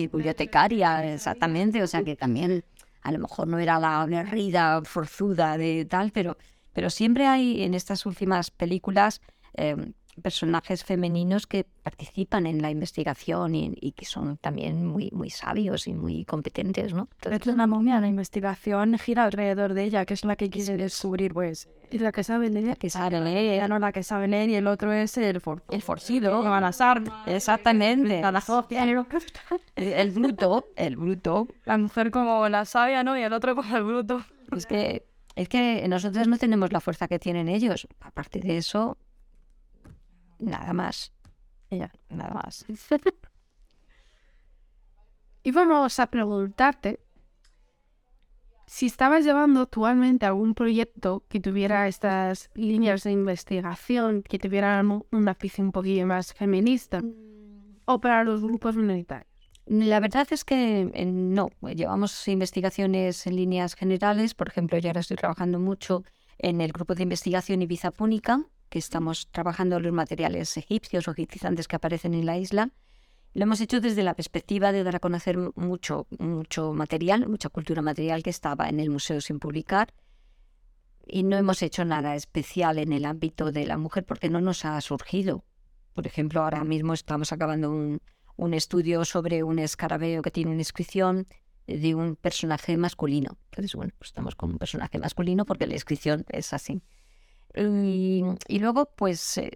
bibliotecaria, 0.00 1.12
exactamente, 1.12 1.82
o 1.82 1.86
sea 1.86 2.02
que 2.02 2.16
también 2.16 2.64
a 3.02 3.12
lo 3.12 3.18
mejor 3.18 3.48
no 3.48 3.58
era 3.58 3.78
la 3.78 4.06
guerrida 4.06 4.82
forzuda 4.84 5.56
de 5.56 5.84
tal, 5.84 6.12
pero, 6.12 6.36
pero 6.72 6.90
siempre 6.90 7.26
hay 7.26 7.62
en 7.62 7.74
estas 7.74 8.06
últimas 8.06 8.50
películas... 8.50 9.20
Em, 9.54 9.92
personajes 10.20 10.84
femeninos 10.84 11.46
que 11.46 11.64
participan 11.82 12.46
en 12.46 12.60
la 12.60 12.70
investigación 12.70 13.54
y, 13.54 13.92
que 13.92 14.04
son 14.04 14.36
también 14.36 14.86
muy, 14.86 15.10
muy 15.12 15.30
sabios 15.30 15.86
y 15.86 15.94
muy 15.94 16.24
competentes, 16.24 16.92
¿no? 16.92 17.08
Entonces, 17.22 17.56
la 17.56 17.66
momia, 17.66 18.00
la 18.00 18.08
investigación 18.08 18.98
gira 18.98 19.24
alrededor 19.24 19.74
de 19.74 19.84
ella, 19.84 20.04
que 20.04 20.14
es 20.14 20.24
la 20.24 20.36
que 20.36 20.50
quiere 20.50 20.76
descubrir, 20.76 21.32
pues. 21.32 21.68
Y 21.90 21.98
la 21.98 22.12
que 22.12 22.24
sabe 22.24 22.50
leer. 22.50 22.78
Que 22.78 22.90
sabe 22.90 23.20
leer. 23.20 23.54
Ella 23.54 23.68
no 23.68 23.78
la 23.78 23.92
que 23.92 24.02
sabe 24.02 24.28
leer 24.28 24.48
y 24.48 24.54
el 24.54 24.66
otro 24.66 24.92
es 24.92 25.16
el, 25.18 25.40
for 25.40 25.62
el 25.70 25.82
forcido. 25.82 26.42
Que 26.42 26.48
van 26.48 26.62
las 26.62 26.80
armas. 26.80 27.28
Exactamente. 27.28 28.20
El, 29.76 29.92
el 29.92 30.10
bruto, 30.10 30.66
el 30.76 30.96
bruto. 30.96 31.48
La 31.64 31.76
mujer 31.76 32.10
como 32.10 32.48
la 32.48 32.64
sabia, 32.64 33.02
¿no? 33.02 33.18
Y 33.18 33.22
el 33.22 33.32
otro 33.32 33.54
como 33.54 33.76
el 33.76 33.84
bruto. 33.84 34.24
Es 34.56 34.66
que, 34.66 35.06
es 35.34 35.48
que 35.48 35.86
nosotros 35.88 36.28
no 36.28 36.38
tenemos 36.38 36.72
la 36.72 36.80
fuerza 36.80 37.08
que 37.08 37.18
tienen 37.18 37.48
ellos. 37.48 37.86
Aparte 38.00 38.40
de 38.40 38.56
eso, 38.56 38.96
Nada 40.42 40.72
más. 40.72 41.12
Ya, 41.70 41.90
nada 42.10 42.34
más. 42.34 42.66
y 45.42 45.50
vamos 45.52 45.98
a 46.00 46.06
preguntarte 46.08 47.00
si 48.66 48.86
estabas 48.86 49.24
llevando 49.24 49.60
actualmente 49.60 50.26
algún 50.26 50.54
proyecto 50.54 51.24
que 51.28 51.40
tuviera 51.40 51.86
estas 51.86 52.50
líneas 52.54 53.04
de 53.04 53.12
investigación, 53.12 54.22
que 54.22 54.38
tuviera 54.38 54.82
un 54.82 55.28
ápice 55.28 55.62
un 55.62 55.72
poquillo 55.72 56.06
más 56.06 56.34
feminista, 56.34 57.02
o 57.84 58.00
para 58.00 58.24
los 58.24 58.42
grupos 58.42 58.76
minoritarios. 58.76 59.28
La 59.66 60.00
verdad 60.00 60.26
es 60.30 60.44
que 60.44 60.90
eh, 60.92 61.06
no, 61.06 61.50
llevamos 61.74 62.26
investigaciones 62.26 63.26
en 63.26 63.36
líneas 63.36 63.74
generales, 63.74 64.34
por 64.34 64.48
ejemplo, 64.48 64.78
yo 64.78 64.88
ahora 64.88 65.00
estoy 65.00 65.16
trabajando 65.16 65.60
mucho 65.60 66.02
en 66.38 66.60
el 66.60 66.72
grupo 66.72 66.94
de 66.94 67.04
investigación 67.04 67.62
Ibiza 67.62 67.92
Púnica, 67.92 68.44
que 68.72 68.78
estamos 68.78 69.28
trabajando 69.30 69.78
los 69.80 69.92
materiales 69.92 70.56
egipcios 70.56 71.06
o 71.06 71.10
egipcizantes 71.10 71.68
que 71.68 71.76
aparecen 71.76 72.14
en 72.14 72.24
la 72.24 72.38
isla. 72.38 72.70
Lo 73.34 73.42
hemos 73.42 73.60
hecho 73.60 73.82
desde 73.82 74.02
la 74.02 74.14
perspectiva 74.14 74.72
de 74.72 74.82
dar 74.82 74.96
a 74.96 74.98
conocer 74.98 75.36
mucho, 75.56 76.06
mucho 76.18 76.72
material, 76.72 77.28
mucha 77.28 77.50
cultura 77.50 77.82
material 77.82 78.22
que 78.22 78.30
estaba 78.30 78.70
en 78.70 78.80
el 78.80 78.88
museo 78.88 79.20
sin 79.20 79.38
publicar. 79.40 79.92
Y 81.06 81.22
no 81.22 81.36
hemos 81.36 81.60
hecho 81.60 81.84
nada 81.84 82.16
especial 82.16 82.78
en 82.78 82.94
el 82.94 83.04
ámbito 83.04 83.52
de 83.52 83.66
la 83.66 83.76
mujer 83.76 84.06
porque 84.06 84.30
no 84.30 84.40
nos 84.40 84.64
ha 84.64 84.80
surgido. 84.80 85.44
Por 85.92 86.06
ejemplo, 86.06 86.42
ahora 86.42 86.64
mismo 86.64 86.94
estamos 86.94 87.30
acabando 87.30 87.70
un, 87.70 88.00
un 88.36 88.54
estudio 88.54 89.04
sobre 89.04 89.42
un 89.42 89.58
escarabeo 89.58 90.22
que 90.22 90.30
tiene 90.30 90.50
una 90.50 90.62
inscripción 90.62 91.26
de 91.66 91.94
un 91.94 92.16
personaje 92.16 92.78
masculino. 92.78 93.36
Entonces, 93.50 93.74
bueno, 93.74 93.92
pues 93.98 94.08
estamos 94.08 94.34
con 94.34 94.52
un 94.52 94.58
personaje 94.58 94.98
masculino 94.98 95.44
porque 95.44 95.66
la 95.66 95.74
inscripción 95.74 96.24
es 96.30 96.54
así. 96.54 96.80
Y, 97.54 98.58
luego, 98.58 98.86
pues 98.96 99.38
eh, 99.38 99.50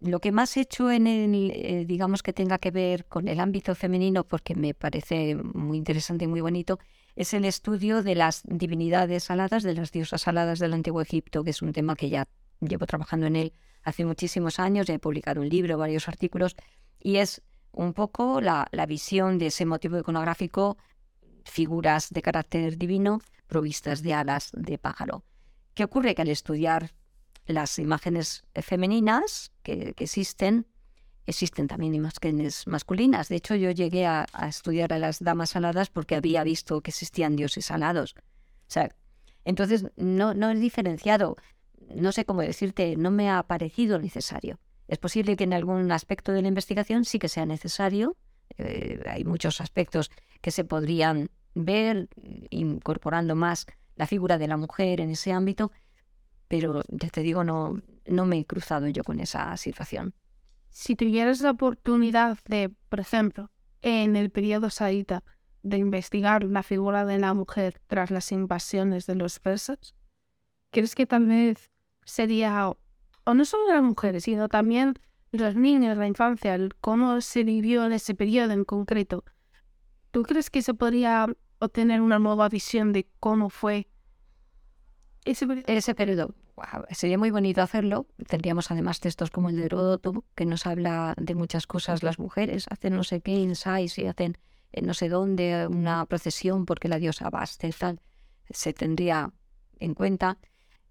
lo 0.00 0.20
que 0.20 0.32
más 0.32 0.56
he 0.56 0.62
hecho 0.62 0.90
en 0.90 1.06
el, 1.06 1.50
eh, 1.52 1.84
digamos 1.86 2.22
que 2.22 2.32
tenga 2.32 2.58
que 2.58 2.70
ver 2.70 3.04
con 3.06 3.28
el 3.28 3.40
ámbito 3.40 3.74
femenino, 3.74 4.24
porque 4.24 4.54
me 4.54 4.74
parece 4.74 5.36
muy 5.36 5.78
interesante 5.78 6.24
y 6.24 6.28
muy 6.28 6.40
bonito, 6.40 6.78
es 7.16 7.34
el 7.34 7.44
estudio 7.44 8.02
de 8.02 8.14
las 8.14 8.42
divinidades 8.44 9.30
aladas, 9.30 9.62
de 9.62 9.74
las 9.74 9.92
diosas 9.92 10.26
aladas 10.28 10.58
del 10.58 10.72
Antiguo 10.72 11.00
Egipto, 11.00 11.44
que 11.44 11.50
es 11.50 11.62
un 11.62 11.72
tema 11.72 11.96
que 11.96 12.08
ya 12.08 12.28
llevo 12.60 12.86
trabajando 12.86 13.26
en 13.26 13.36
él 13.36 13.52
hace 13.82 14.04
muchísimos 14.04 14.58
años, 14.58 14.86
ya 14.86 14.94
he 14.94 14.98
publicado 14.98 15.40
un 15.40 15.48
libro, 15.48 15.78
varios 15.78 16.08
artículos, 16.08 16.56
y 17.00 17.16
es 17.16 17.42
un 17.72 17.92
poco 17.92 18.40
la 18.40 18.86
visión 18.86 19.38
de 19.38 19.46
ese 19.46 19.64
motivo 19.64 19.98
iconográfico, 19.98 20.76
figuras 21.44 22.10
de 22.10 22.22
carácter 22.22 22.76
divino 22.76 23.20
provistas 23.46 24.02
de 24.02 24.14
alas 24.14 24.50
de 24.52 24.78
pájaro. 24.78 25.24
¿Qué 25.74 25.84
ocurre? 25.84 26.14
Que 26.14 26.22
al 26.22 26.28
estudiar 26.28 26.92
las 27.48 27.78
imágenes 27.78 28.44
femeninas 28.54 29.52
que, 29.62 29.94
existen, 29.98 30.66
existen 31.26 31.66
también 31.66 31.94
imágenes 31.94 32.66
masculinas. 32.66 33.28
De 33.28 33.36
hecho, 33.36 33.54
yo 33.54 33.70
llegué 33.70 34.06
a, 34.06 34.26
estudiar 34.48 34.92
a 34.92 34.98
las 34.98 35.18
damas 35.20 35.56
aladas 35.56 35.90
porque 35.90 36.14
había 36.14 36.44
visto 36.44 36.80
que 36.80 36.90
existían 36.90 37.36
dioses 37.36 37.70
alados. 37.70 38.14
O 38.18 38.70
sea, 38.70 38.94
entonces 39.44 39.86
no, 39.96 40.34
no 40.34 40.50
es 40.50 40.60
diferenciado. 40.60 41.36
No 41.94 42.12
sé 42.12 42.24
cómo 42.24 42.42
decirte, 42.42 42.96
no 42.96 43.10
me 43.10 43.30
ha 43.30 43.42
parecido 43.42 43.98
necesario. 43.98 44.60
Es 44.88 44.98
posible 44.98 45.36
que 45.36 45.44
en 45.44 45.54
algún 45.54 45.90
aspecto 45.90 46.32
de 46.32 46.42
la 46.42 46.48
investigación 46.48 47.04
sí 47.04 47.18
que 47.18 47.28
sea 47.28 47.46
necesario. 47.46 48.16
Eh, 48.56 49.02
hay 49.06 49.24
muchos 49.24 49.60
aspectos 49.60 50.10
que 50.40 50.50
se 50.50 50.64
podrían 50.64 51.30
ver 51.54 52.08
incorporando 52.50 53.34
más 53.34 53.66
la 53.96 54.06
figura 54.06 54.38
de 54.38 54.48
la 54.48 54.56
mujer 54.56 55.00
en 55.00 55.10
ese 55.10 55.32
ámbito, 55.32 55.72
pero 56.48 56.82
ya 56.88 57.08
te 57.10 57.22
digo, 57.22 57.44
no, 57.44 57.80
no 58.06 58.26
me 58.26 58.38
he 58.38 58.46
cruzado 58.46 58.88
yo 58.88 59.04
con 59.04 59.20
esa 59.20 59.56
situación. 59.56 60.14
Si 60.70 60.96
tuvieras 60.96 61.40
la 61.40 61.50
oportunidad 61.50 62.38
de, 62.46 62.70
por 62.88 63.00
ejemplo, 63.00 63.50
en 63.82 64.16
el 64.16 64.30
periodo 64.30 64.70
saíta, 64.70 65.22
de 65.62 65.78
investigar 65.78 66.44
la 66.44 66.62
figura 66.62 67.04
de 67.04 67.18
la 67.18 67.34
mujer 67.34 67.80
tras 67.86 68.10
las 68.10 68.32
invasiones 68.32 69.06
de 69.06 69.14
los 69.14 69.40
persas, 69.40 69.94
¿crees 70.70 70.94
que 70.94 71.06
tal 71.06 71.26
vez 71.26 71.70
sería, 72.04 72.68
o 73.24 73.34
no 73.34 73.44
solo 73.44 73.72
las 73.72 73.82
mujeres, 73.82 74.24
sino 74.24 74.48
también 74.48 74.94
los 75.32 75.56
niños, 75.56 75.98
la 75.98 76.06
infancia, 76.06 76.56
cómo 76.80 77.20
se 77.20 77.44
vivió 77.44 77.84
en 77.84 77.92
ese 77.92 78.14
periodo 78.14 78.52
en 78.52 78.64
concreto? 78.64 79.24
¿Tú 80.10 80.22
crees 80.22 80.48
que 80.48 80.62
se 80.62 80.74
podría 80.74 81.26
obtener 81.58 82.00
una 82.00 82.18
nueva 82.18 82.48
visión 82.48 82.92
de 82.92 83.08
cómo 83.20 83.50
fue 83.50 83.88
ese, 85.30 85.94
periodo. 85.94 86.34
sería 86.90 87.18
muy 87.18 87.30
bonito 87.30 87.62
hacerlo. 87.62 88.06
Tendríamos 88.26 88.70
además 88.70 89.00
textos 89.00 89.30
como 89.30 89.50
el 89.50 89.56
de 89.56 89.66
Heródoto, 89.66 90.24
que 90.34 90.46
nos 90.46 90.66
habla 90.66 91.14
de 91.16 91.34
muchas 91.34 91.66
cosas. 91.66 92.02
Las 92.02 92.18
mujeres 92.18 92.66
hacen 92.70 92.94
no 92.94 93.04
sé 93.04 93.20
qué 93.20 93.42
ensayos 93.42 93.98
y 93.98 94.06
hacen 94.06 94.38
en 94.72 94.86
no 94.86 94.94
sé 94.94 95.08
dónde 95.08 95.66
una 95.66 96.06
procesión 96.06 96.66
porque 96.66 96.88
la 96.88 96.98
diosa 96.98 97.30
Baste 97.30 97.70
tal. 97.78 98.00
Se 98.50 98.72
tendría 98.72 99.32
en 99.78 99.94
cuenta. 99.94 100.38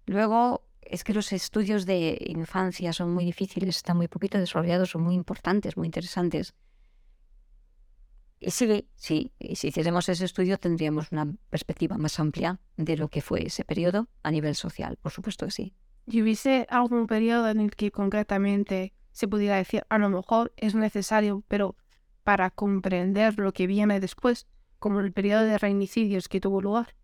Luego, 0.06 0.62
es 0.80 1.04
que 1.04 1.12
los 1.12 1.32
estudios 1.32 1.84
de 1.86 2.18
infancia 2.26 2.92
son 2.92 3.12
muy 3.12 3.24
difíciles, 3.24 3.76
están 3.76 3.96
muy 3.96 4.08
poquito 4.08 4.38
desarrollados, 4.38 4.90
son 4.90 5.02
muy 5.02 5.14
importantes, 5.14 5.76
muy 5.76 5.86
interesantes. 5.86 6.54
Y 8.40 8.50
sí, 8.50 8.88
sí, 8.94 9.32
y 9.38 9.56
si 9.56 9.68
hiciésemos 9.68 10.08
ese 10.08 10.24
estudio 10.24 10.58
tendríamos 10.58 11.10
una 11.10 11.26
perspectiva 11.50 11.98
más 11.98 12.20
amplia 12.20 12.60
de 12.76 12.96
lo 12.96 13.08
que 13.08 13.20
fue 13.20 13.46
ese 13.46 13.64
periodo 13.64 14.08
a 14.22 14.30
nivel 14.30 14.54
social, 14.54 14.96
por 15.02 15.10
supuesto 15.10 15.46
que 15.46 15.52
sí. 15.52 15.74
¿Y 16.06 16.22
hubiese 16.22 16.66
algún 16.70 17.06
periodo 17.06 17.48
en 17.50 17.60
el 17.60 17.74
que 17.74 17.90
concretamente 17.90 18.94
se 19.10 19.26
pudiera 19.26 19.56
decir, 19.56 19.84
a 19.88 19.98
lo 19.98 20.08
mejor 20.08 20.52
es 20.56 20.74
necesario, 20.74 21.42
pero 21.48 21.76
para 22.22 22.50
comprender 22.50 23.38
lo 23.38 23.52
que 23.52 23.66
viene 23.66 23.98
después, 23.98 24.46
como 24.78 25.00
el 25.00 25.12
periodo 25.12 25.44
de 25.44 25.58
reinicidios 25.58 26.28
que 26.28 26.40
tuvo 26.40 26.62
lugar? 26.62 26.94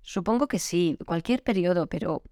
Supongo 0.00 0.48
que 0.48 0.58
sí, 0.58 0.96
cualquier 1.06 1.42
periodo, 1.42 1.86
pero 1.86 2.22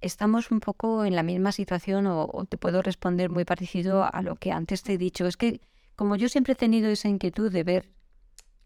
estamos 0.00 0.50
un 0.50 0.60
poco 0.60 1.04
en 1.04 1.16
la 1.16 1.22
misma 1.22 1.52
situación 1.52 2.06
o, 2.06 2.46
te 2.48 2.56
puedo 2.56 2.82
responder 2.82 3.30
muy 3.30 3.44
parecido 3.44 4.04
a 4.04 4.22
lo 4.22 4.36
que 4.36 4.52
antes 4.52 4.82
te 4.82 4.94
he 4.94 4.98
dicho. 4.98 5.26
Es 5.26 5.36
que 5.36 5.60
como 5.96 6.16
yo 6.16 6.28
siempre 6.28 6.54
he 6.54 6.56
tenido 6.56 6.88
esa 6.88 7.08
inquietud 7.08 7.50
de 7.52 7.64
ver 7.64 7.90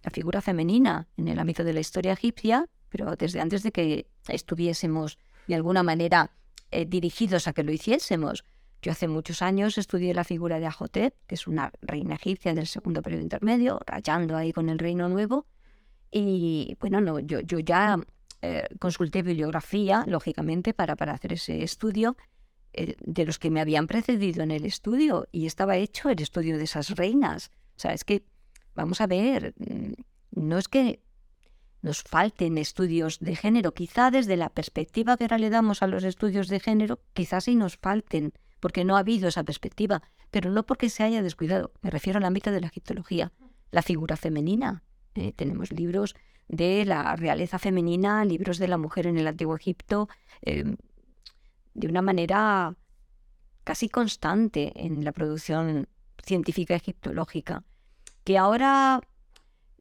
la 0.03 0.11
figura 0.11 0.41
femenina 0.41 1.09
en 1.17 1.29
el 1.29 1.39
ámbito 1.39 1.65
de 1.65 1.73
la 1.73 1.81
historia 1.81 2.13
egipcia, 2.13 2.69
pero 2.89 3.17
desde 3.17 3.41
antes 3.41 3.63
de 3.63 3.73
que 3.73 4.11
estuviésemos 4.29 5.19
de 5.49 5.55
alguna 5.55 5.83
manera 5.83 6.31
eh, 6.71 6.85
dirigidos 6.85 7.49
a 7.49 7.53
que 7.53 7.63
lo 7.63 7.73
hiciésemos. 7.73 8.45
Yo 8.83 8.93
hace 8.93 9.09
muchos 9.09 9.43
años 9.43 9.79
estudié 9.79 10.15
la 10.15 10.25
figura 10.25 10.61
de 10.61 10.67
Ajotep, 10.67 11.15
que 11.27 11.35
es 11.35 11.47
una 11.47 11.73
reina 11.81 12.15
egipcia 12.15 12.55
del 12.55 12.67
segundo 12.67 13.03
periodo 13.03 13.23
intermedio, 13.23 13.81
rayando 13.87 14.37
ahí 14.37 14.53
con 14.53 14.69
el 14.69 14.79
reino 14.79 15.09
nuevo. 15.09 15.47
Y 16.11 16.77
bueno, 16.81 17.01
no, 17.01 17.19
yo, 17.19 17.41
yo 17.41 17.59
ya 17.59 17.99
eh, 18.43 18.69
consulté 18.79 19.23
bibliografía, 19.23 20.05
lógicamente, 20.07 20.73
para, 20.75 20.95
para 20.95 21.15
hacer 21.15 21.33
ese 21.33 21.63
estudio 21.63 22.17
de 22.77 23.25
los 23.25 23.39
que 23.39 23.51
me 23.51 23.61
habían 23.61 23.87
precedido 23.87 24.43
en 24.43 24.51
el 24.51 24.65
estudio 24.65 25.29
y 25.33 25.47
estaba 25.47 25.77
hecho 25.77 26.09
el 26.11 26.21
estudio 26.21 26.59
de 26.59 26.65
esas 26.65 26.91
reinas. 26.91 27.51
O 27.77 27.81
sea, 27.81 27.93
es 27.93 28.05
que, 28.05 28.25
vamos 28.75 29.01
a 29.01 29.07
ver, 29.07 29.55
mm, 29.59 29.93
no 30.33 30.59
es 30.59 30.69
que 30.69 31.01
nos 31.83 32.03
falten 32.03 32.59
estudios 32.59 33.19
de 33.21 33.37
género, 33.37 33.73
quizá 33.73 34.11
desde 34.11 34.37
la 34.37 34.51
perspectiva 34.51 35.17
que 35.17 35.25
ahora 35.25 35.39
le 35.39 35.51
damos 35.51 35.83
a 35.83 35.87
los 35.87 36.05
estudios 36.05 36.49
de 36.49 36.61
género, 36.61 37.01
quizás 37.13 37.45
sí 37.45 37.55
nos 37.55 37.77
falten, 37.77 38.33
porque 38.61 38.85
no 38.85 38.97
ha 38.97 39.01
habido 39.01 39.29
esa 39.29 39.45
perspectiva, 39.45 40.03
pero 40.31 40.51
no 40.51 40.67
porque 40.67 40.91
se 40.91 41.05
haya 41.05 41.23
descuidado. 41.23 41.73
Me 41.83 41.91
refiero 41.91 42.19
al 42.19 42.25
ámbito 42.25 42.51
de 42.51 42.61
la 42.61 42.67
egiptología, 42.67 43.33
la 43.71 43.83
figura 43.83 44.17
femenina. 44.17 44.83
Eh, 45.15 45.33
tenemos 45.33 45.73
libros 45.73 46.15
de 46.49 46.85
la 46.85 47.17
realeza 47.17 47.59
femenina, 47.59 48.25
libros 48.25 48.59
de 48.59 48.69
la 48.69 48.79
mujer 48.79 49.07
en 49.07 49.19
el 49.19 49.27
antiguo 49.27 49.57
Egipto, 49.57 50.09
em, 50.43 50.77
de 51.77 51.89
una 51.89 52.03
manera 52.03 52.75
casi 53.65 53.89
constante 53.89 54.73
en 54.77 55.05
la 55.05 55.13
producción 55.13 55.89
científica 56.25 56.75
egiptológica, 56.75 57.65
que 58.25 58.39
ahora 58.39 59.01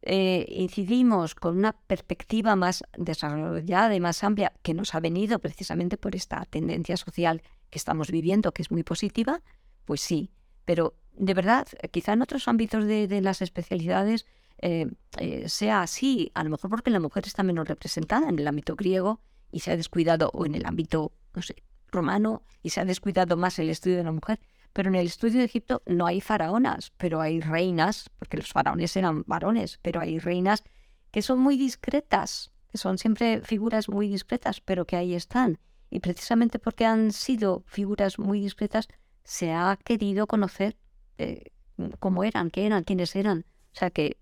eh, 0.01 0.45
incidimos 0.49 1.36
con 1.36 1.58
una 1.58 1.73
perspectiva 1.73 2.55
más 2.55 2.84
desarrollada 2.97 3.95
y 3.95 3.99
más 3.99 4.23
amplia, 4.23 4.53
que 4.62 4.73
nos 4.73 4.93
ha 4.93 4.99
venido 4.99 5.39
precisamente 5.39 5.97
por 5.97 6.15
esta 6.15 6.45
tendencia 6.45 6.97
social 6.97 7.41
que 7.69 7.79
estamos 7.79 8.12
viviendo, 8.12 8.51
que 8.51 8.62
es 8.62 8.71
muy 8.71 8.84
positiva, 8.84 9.41
pues 9.86 10.01
sí, 10.01 10.31
pero 10.65 10.95
de 11.13 11.34
verdad, 11.34 11.67
quizá 11.91 12.13
en 12.13 12.21
otros 12.21 12.47
ámbitos 12.47 12.86
de 12.86 13.21
las 13.21 13.41
especialidades 13.41 14.25
eh, 14.60 14.88
eh, 15.19 15.49
sea 15.49 15.81
así, 15.81 16.31
a 16.34 16.43
lo 16.43 16.49
mejor 16.49 16.69
porque 16.69 16.89
la 16.89 16.99
mujer 16.99 17.25
está 17.25 17.43
menos 17.43 17.67
representada 17.67 18.29
en 18.29 18.39
el 18.39 18.47
ámbito 18.47 18.75
griego 18.75 19.21
y 19.51 19.60
se 19.60 19.71
ha 19.71 19.77
descuidado, 19.77 20.31
o 20.34 20.45
en 20.45 20.55
el 20.55 20.65
ámbito, 20.65 21.13
no 21.34 21.41
sé, 21.41 21.55
romano, 21.91 22.43
y 22.61 22.69
se 22.69 22.81
ha 22.81 22.85
descuidado 22.85 23.37
más 23.37 23.59
el 23.59 23.69
estudio 23.69 23.97
de 23.97 24.03
la 24.03 24.11
mujer. 24.11 24.39
Pero 24.73 24.89
en 24.89 24.95
el 24.95 25.05
estudio 25.05 25.39
de 25.39 25.45
Egipto 25.45 25.81
no 25.85 26.05
hay 26.05 26.19
faraonas, 26.19 26.91
pero 26.97 27.21
hay 27.21 27.39
reinas, 27.39 28.09
porque 28.19 28.37
los 28.37 28.51
faraones 28.51 28.95
eran 28.97 29.23
varones, 29.25 29.79
pero 29.81 30.01
hay 30.01 30.19
reinas 30.19 30.63
que 31.11 31.21
son 31.21 31.39
muy 31.39 31.57
discretas, 31.57 32.51
que 32.69 32.77
son 32.77 32.97
siempre 32.97 33.41
figuras 33.41 33.87
muy 33.87 34.09
discretas, 34.09 34.59
pero 34.59 34.85
que 34.85 34.97
ahí 34.97 35.15
están. 35.15 35.59
Y 35.89 36.01
precisamente 36.01 36.59
porque 36.59 36.85
han 36.85 37.13
sido 37.13 37.63
figuras 37.67 38.19
muy 38.19 38.41
discretas, 38.41 38.89
se 39.23 39.53
ha 39.53 39.77
querido 39.81 40.27
conocer 40.27 40.75
eh, 41.17 41.51
cómo 41.99 42.25
eran, 42.25 42.51
qué 42.51 42.65
eran, 42.65 42.83
quiénes 42.83 43.15
eran. 43.15 43.45
O 43.73 43.77
sea 43.79 43.91
que 43.91 44.17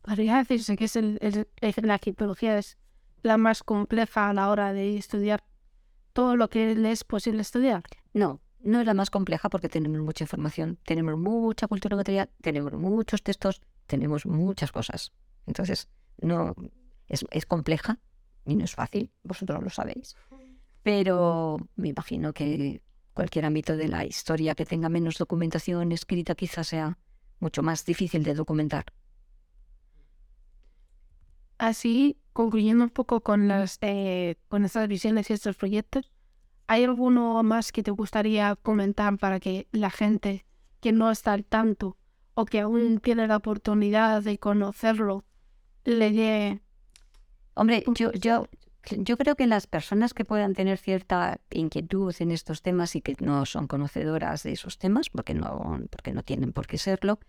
podría 0.00 0.38
decirse 0.38 0.76
que 0.76 0.84
es 0.84 0.96
la 1.82 1.94
egiptología 1.94 2.58
es 2.58 2.78
la 3.22 3.36
más 3.36 3.62
compleja 3.62 4.30
a 4.30 4.34
la 4.34 4.50
hora 4.50 4.72
de 4.72 4.96
estudiar 4.96 5.44
todo 6.14 6.36
lo 6.36 6.48
que 6.48 6.74
le 6.74 6.92
es 6.92 7.04
posible 7.04 7.42
estudiar. 7.42 7.82
No, 8.14 8.40
no 8.60 8.80
es 8.80 8.86
la 8.86 8.94
más 8.94 9.10
compleja 9.10 9.50
porque 9.50 9.68
tenemos 9.68 10.00
mucha 10.00 10.24
información, 10.24 10.78
tenemos 10.84 11.18
mucha 11.18 11.68
cultura 11.68 11.96
material, 11.96 12.30
tenemos 12.40 12.72
muchos 12.72 13.22
textos, 13.22 13.60
tenemos 13.86 14.24
muchas 14.24 14.72
cosas. 14.72 15.12
Entonces, 15.46 15.88
no 16.22 16.54
es, 17.08 17.26
es 17.30 17.44
compleja 17.44 17.98
y 18.46 18.54
no 18.54 18.64
es 18.64 18.74
fácil, 18.74 19.10
vosotros 19.22 19.62
lo 19.62 19.68
sabéis. 19.68 20.16
Pero 20.82 21.58
me 21.76 21.88
imagino 21.88 22.32
que 22.32 22.80
cualquier 23.12 23.44
ámbito 23.44 23.76
de 23.76 23.88
la 23.88 24.04
historia 24.04 24.54
que 24.54 24.64
tenga 24.64 24.88
menos 24.88 25.18
documentación 25.18 25.92
escrita 25.92 26.34
quizás 26.34 26.68
sea 26.68 26.98
mucho 27.40 27.62
más 27.62 27.84
difícil 27.84 28.22
de 28.22 28.34
documentar. 28.34 28.86
Así, 31.58 32.18
concluyendo 32.34 32.84
un 32.84 32.90
poco 32.90 33.20
con, 33.20 33.48
las, 33.48 33.78
eh, 33.80 34.36
con 34.48 34.66
estas 34.66 34.86
visiones 34.88 35.30
y 35.30 35.32
estos 35.32 35.56
proyectos, 35.56 36.10
¿hay 36.66 36.84
alguno 36.84 37.42
más 37.42 37.72
que 37.72 37.82
te 37.82 37.92
gustaría 37.92 38.56
comentar 38.56 39.16
para 39.16 39.40
que 39.40 39.68
la 39.72 39.88
gente 39.88 40.44
que 40.80 40.92
no 40.92 41.10
está 41.10 41.32
al 41.32 41.44
tanto 41.44 41.96
o 42.34 42.44
que 42.44 42.60
aún 42.60 42.98
tiene 42.98 43.26
la 43.28 43.36
oportunidad 43.36 44.20
de 44.22 44.38
conocerlo 44.38 45.24
le 45.84 46.10
dé... 46.10 46.60
Hombre, 47.54 47.84
yo, 47.94 48.10
yo, 48.12 48.48
yo 48.90 49.16
creo 49.16 49.36
que 49.36 49.46
las 49.46 49.68
personas 49.68 50.12
que 50.12 50.24
puedan 50.24 50.54
tener 50.54 50.78
cierta 50.78 51.40
inquietud 51.50 52.12
en 52.18 52.32
estos 52.32 52.62
temas 52.62 52.96
y 52.96 53.00
que 53.00 53.14
no 53.20 53.46
son 53.46 53.68
conocedoras 53.68 54.42
de 54.42 54.52
esos 54.52 54.78
temas, 54.78 55.08
porque 55.08 55.34
no, 55.34 55.80
porque 55.88 56.12
no 56.12 56.24
tienen 56.24 56.52
por 56.52 56.66
qué 56.66 56.78
serlo, 56.78 57.20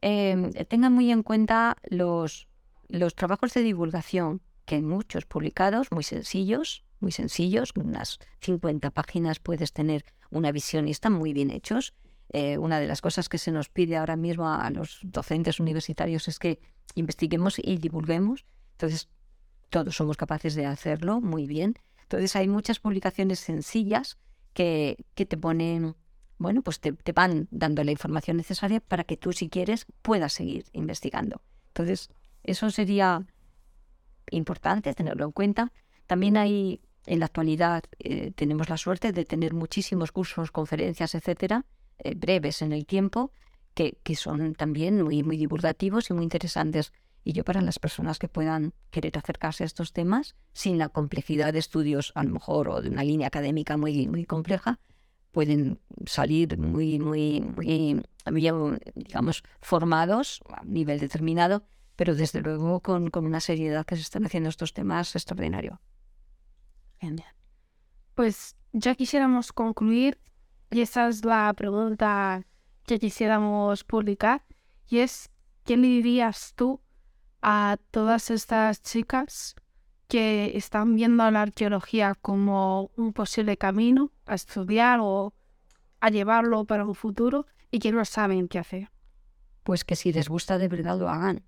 eh, 0.00 0.64
tengan 0.68 0.94
muy 0.94 1.10
en 1.10 1.22
cuenta 1.22 1.76
los, 1.90 2.48
los 2.88 3.14
trabajos 3.14 3.54
de 3.54 3.62
divulgación, 3.62 4.40
que 4.64 4.76
hay 4.76 4.82
muchos 4.82 5.24
publicados, 5.24 5.90
muy 5.92 6.04
sencillos, 6.04 6.84
muy 7.00 7.12
sencillos, 7.12 7.72
unas 7.76 8.18
50 8.40 8.90
páginas 8.90 9.38
puedes 9.38 9.72
tener 9.72 10.04
una 10.30 10.52
visión 10.52 10.88
y 10.88 10.90
están 10.90 11.12
muy 11.12 11.32
bien 11.32 11.50
hechos. 11.50 11.94
Eh, 12.30 12.58
una 12.58 12.78
de 12.80 12.86
las 12.86 13.00
cosas 13.00 13.28
que 13.28 13.38
se 13.38 13.52
nos 13.52 13.68
pide 13.68 13.96
ahora 13.96 14.16
mismo 14.16 14.48
a 14.48 14.68
los 14.70 15.00
docentes 15.02 15.60
universitarios 15.60 16.28
es 16.28 16.38
que 16.38 16.60
investiguemos 16.94 17.58
y 17.58 17.78
divulguemos. 17.78 18.44
Entonces, 18.72 19.08
todos 19.70 19.96
somos 19.96 20.16
capaces 20.16 20.54
de 20.54 20.66
hacerlo 20.66 21.20
muy 21.20 21.46
bien. 21.46 21.74
Entonces, 22.02 22.36
hay 22.36 22.48
muchas 22.48 22.80
publicaciones 22.80 23.38
sencillas 23.38 24.18
que, 24.52 25.06
que 25.14 25.24
te 25.24 25.36
ponen, 25.36 25.94
bueno, 26.36 26.62
pues 26.62 26.80
te, 26.80 26.92
te 26.92 27.12
van 27.12 27.48
dando 27.50 27.84
la 27.84 27.92
información 27.92 28.36
necesaria 28.36 28.80
para 28.80 29.04
que 29.04 29.16
tú, 29.16 29.32
si 29.32 29.48
quieres, 29.48 29.86
puedas 30.02 30.32
seguir 30.32 30.66
investigando. 30.72 31.40
Entonces, 31.68 32.10
eso 32.50 32.70
sería 32.70 33.26
importante 34.30 34.94
tenerlo 34.94 35.24
en 35.24 35.32
cuenta. 35.32 35.72
También 36.06 36.36
hay, 36.36 36.80
en 37.06 37.20
la 37.20 37.26
actualidad, 37.26 37.84
eh, 37.98 38.32
tenemos 38.34 38.68
la 38.68 38.76
suerte 38.76 39.12
de 39.12 39.24
tener 39.24 39.54
muchísimos 39.54 40.12
cursos, 40.12 40.50
conferencias, 40.50 41.14
etcétera, 41.14 41.64
eh, 41.98 42.14
breves 42.14 42.62
en 42.62 42.72
el 42.72 42.86
tiempo, 42.86 43.32
que, 43.74 43.98
que 44.02 44.16
son 44.16 44.54
también 44.54 45.02
muy, 45.02 45.22
muy 45.22 45.36
divulgativos 45.36 46.10
y 46.10 46.14
muy 46.14 46.24
interesantes. 46.24 46.92
Y 47.24 47.32
yo 47.32 47.44
para 47.44 47.60
las 47.60 47.78
personas 47.78 48.18
que 48.18 48.28
puedan 48.28 48.72
querer 48.90 49.18
acercarse 49.18 49.64
a 49.64 49.66
estos 49.66 49.92
temas, 49.92 50.34
sin 50.52 50.78
la 50.78 50.88
complejidad 50.88 51.52
de 51.52 51.58
estudios, 51.58 52.12
a 52.14 52.24
lo 52.24 52.30
mejor, 52.30 52.68
o 52.68 52.80
de 52.80 52.88
una 52.88 53.04
línea 53.04 53.26
académica 53.26 53.76
muy, 53.76 54.08
muy 54.08 54.24
compleja, 54.24 54.78
pueden 55.32 55.78
salir 56.06 56.58
muy, 56.58 56.98
muy, 56.98 57.40
muy, 57.42 58.02
digamos, 58.94 59.42
formados 59.60 60.40
a 60.48 60.64
nivel 60.64 60.98
determinado 60.98 61.64
pero 61.98 62.14
desde 62.14 62.40
luego 62.42 62.78
con, 62.78 63.10
una 63.12 63.40
seriedad 63.40 63.84
que 63.84 63.96
se 63.96 64.02
están 64.02 64.24
haciendo 64.24 64.50
estos 64.50 64.72
temas 64.72 65.16
extraordinario. 65.16 65.80
Bien. 67.00 67.20
Pues 68.14 68.54
ya 68.72 68.94
quisiéramos 68.94 69.52
concluir 69.52 70.20
y 70.70 70.80
esa 70.80 71.08
es 71.08 71.24
la 71.24 71.52
pregunta 71.54 72.46
que 72.84 73.00
quisiéramos 73.00 73.82
publicar 73.82 74.44
y 74.86 74.98
es, 75.00 75.30
¿qué 75.64 75.76
le 75.76 75.88
dirías 75.88 76.52
tú 76.54 76.80
a 77.42 77.78
todas 77.90 78.30
estas 78.30 78.80
chicas 78.80 79.56
que 80.06 80.56
están 80.56 80.94
viendo 80.94 81.28
la 81.32 81.42
arqueología 81.42 82.14
como 82.14 82.92
un 82.96 83.12
posible 83.12 83.56
camino 83.56 84.12
a 84.24 84.36
estudiar 84.36 85.00
o 85.02 85.34
a 85.98 86.10
llevarlo 86.10 86.64
para 86.64 86.84
un 86.84 86.94
futuro 86.94 87.46
y 87.72 87.80
que 87.80 87.90
no 87.90 88.04
saben 88.04 88.46
qué 88.46 88.60
hacer? 88.60 88.88
Pues 89.64 89.84
que 89.84 89.96
si 89.96 90.12
les 90.12 90.28
gusta 90.28 90.58
de 90.58 90.68
verdad 90.68 90.96
lo 90.96 91.08
hagan 91.08 91.42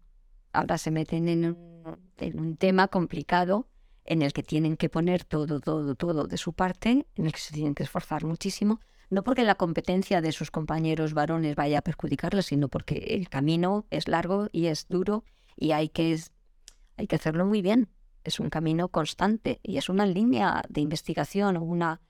ahora 0.52 0.78
se 0.78 0.90
meten 0.90 1.28
en 1.28 1.44
un, 1.44 2.56
tema 2.56 2.88
complicado 2.88 3.66
en 4.04 4.22
el 4.22 4.32
que 4.32 4.42
tienen 4.42 4.76
que 4.76 4.88
poner 4.88 5.24
todo, 5.24 5.60
todo, 5.60 5.94
todo 5.94 6.26
de 6.26 6.36
su 6.36 6.52
parte, 6.52 7.06
en 7.14 7.26
el 7.26 7.32
que 7.32 7.40
se 7.40 7.54
tienen 7.54 7.74
que 7.74 7.82
esforzar 7.82 8.24
muchísimo, 8.24 8.80
no 9.10 9.24
porque 9.24 9.42
la 9.42 9.56
competencia 9.56 10.20
de 10.20 10.30
sus 10.30 10.50
compañeros 10.50 11.14
varones 11.14 11.56
vaya 11.56 11.78
a 11.78 11.82
perjudicarles, 11.82 12.46
sino 12.46 12.68
porque 12.68 12.94
el 13.10 13.28
camino 13.28 13.86
es 13.90 14.06
largo 14.06 14.48
y 14.52 14.66
es 14.66 14.86
duro 14.88 15.24
y 15.56 15.72
hay 15.72 15.88
que, 15.88 16.18
hay 16.96 17.06
que 17.08 17.16
hacerlo 17.16 17.44
muy 17.44 17.60
bien. 17.60 17.88
Es 18.22 18.38
un 18.38 18.50
camino 18.50 18.88
constante 18.88 19.58
y 19.62 19.78
es 19.78 19.88
una 19.88 20.06
línea 20.06 20.62
de 20.68 20.80
investigación 20.80 21.56
o 21.56 21.62
una, 21.62 22.00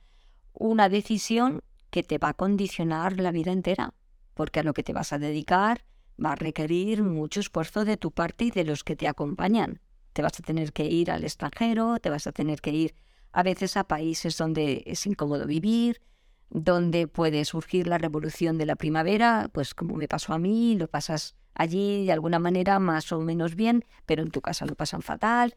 una 0.52 0.88
decisión 0.90 1.62
que 1.90 2.02
te 2.02 2.18
va 2.18 2.30
a 2.30 2.34
condicionar 2.34 3.18
la 3.18 3.32
vida 3.32 3.50
entera, 3.50 3.94
porque 4.34 4.60
a 4.60 4.62
lo 4.62 4.74
que 4.74 4.82
te 4.82 4.92
vas 4.92 5.12
a 5.12 5.18
dedicar 5.18 5.84
va 6.22 6.32
a 6.32 6.36
requerir 6.36 7.02
mucho 7.02 7.40
esfuerzo 7.40 7.84
de 7.84 7.96
tu 7.96 8.10
parte 8.10 8.44
y 8.44 8.50
de 8.50 8.64
los 8.64 8.84
que 8.84 8.96
te 8.96 9.08
acompañan. 9.08 9.80
Te 10.12 10.22
vas 10.22 10.38
a 10.38 10.42
tener 10.42 10.72
que 10.72 10.84
ir 10.84 11.10
al 11.10 11.24
extranjero, 11.24 11.98
te 12.00 12.10
vas 12.10 12.26
a 12.26 12.32
tener 12.32 12.60
que 12.60 12.70
ir 12.70 12.94
a 13.32 13.42
veces 13.42 13.76
a 13.76 13.84
países 13.84 14.36
donde 14.36 14.82
es 14.86 15.06
incómodo 15.06 15.46
vivir, 15.46 16.00
donde 16.50 17.06
puede 17.06 17.44
surgir 17.44 17.86
la 17.86 17.98
revolución 17.98 18.58
de 18.58 18.66
la 18.66 18.76
primavera, 18.76 19.48
pues 19.52 19.72
como 19.72 19.94
me 19.96 20.08
pasó 20.08 20.32
a 20.32 20.38
mí, 20.38 20.76
lo 20.76 20.88
pasas 20.88 21.36
allí 21.54 22.06
de 22.06 22.12
alguna 22.12 22.38
manera 22.38 22.78
más 22.80 23.12
o 23.12 23.20
menos 23.20 23.54
bien, 23.54 23.84
pero 24.06 24.22
en 24.22 24.30
tu 24.30 24.40
casa 24.40 24.66
lo 24.66 24.74
pasan 24.74 25.02
fatal. 25.02 25.56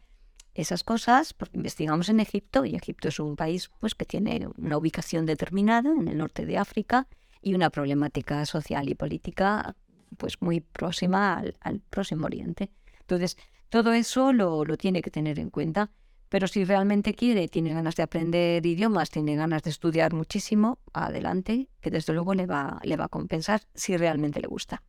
Esas 0.54 0.84
cosas, 0.84 1.34
porque 1.34 1.58
investigamos 1.58 2.10
en 2.10 2.19
Egipto, 2.19 2.63
y 2.63 2.76
Egipto 2.76 3.08
es 3.08 3.19
un 3.19 3.36
país 3.36 3.71
pues, 3.80 3.95
que 3.95 4.06
tiene 4.06 4.47
una 4.58 4.78
ubicación 4.78 5.26
determinada 5.26 5.89
en 5.89 6.08
el 6.08 6.17
norte 6.17 6.45
de 6.45 6.60
África 6.60 7.08
y 7.41 7.56
una 7.56 7.71
problemática 7.71 8.45
social 8.45 8.88
y 8.88 8.93
política 8.93 9.76
pues 10.17 10.41
muy 10.41 10.62
próxima 10.62 11.43
al, 11.62 11.80
próximo 11.89 12.26
Oriente. 12.26 12.71
Entonces, 13.02 13.38
todo 13.69 13.93
eso 13.93 14.34
lo, 14.34 14.65
lo 14.65 14.78
tiene 14.78 15.02
que 15.02 15.12
tener 15.12 15.39
en 15.39 15.49
cuenta. 15.49 15.91
Pero 16.34 16.47
si 16.47 16.65
realmente 16.65 17.13
quiere, 17.13 17.47
tiene 17.47 17.76
ganas 17.76 17.95
de 17.95 18.02
aprender 18.02 18.65
idiomas, 18.65 19.12
tiene 19.12 19.36
ganas 19.36 19.62
de 19.62 19.69
estudiar 19.69 20.13
muchísimo, 20.13 20.80
adelante, 20.91 21.69
que 21.80 21.91
desde 21.91 22.12
luego 22.13 22.34
le 22.34 22.47
va, 22.47 22.80
le 22.84 22.97
va 22.97 23.06
a 23.06 23.08
compensar 23.08 23.62
si 23.76 23.95
realmente 23.97 24.41
le 24.41 24.47
gusta. 24.47 24.82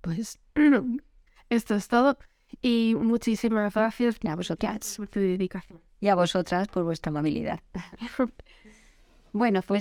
Pues 0.00 0.40
esto 1.50 1.76
es 1.76 1.86
todo. 1.86 2.18
Y 2.60 2.96
muchísimas 2.98 3.72
gracias 3.72 4.18
a 4.26 4.34
vosotras 4.34 4.96
por 4.96 5.06
tu 5.06 5.20
dedicación. 5.20 5.80
Y 6.00 6.08
a 6.08 6.16
vosotras 6.16 6.66
por 6.66 6.82
vuestra 6.82 7.10
amabilidad. 7.10 7.60
bueno, 9.32 9.62
pues 9.62 9.78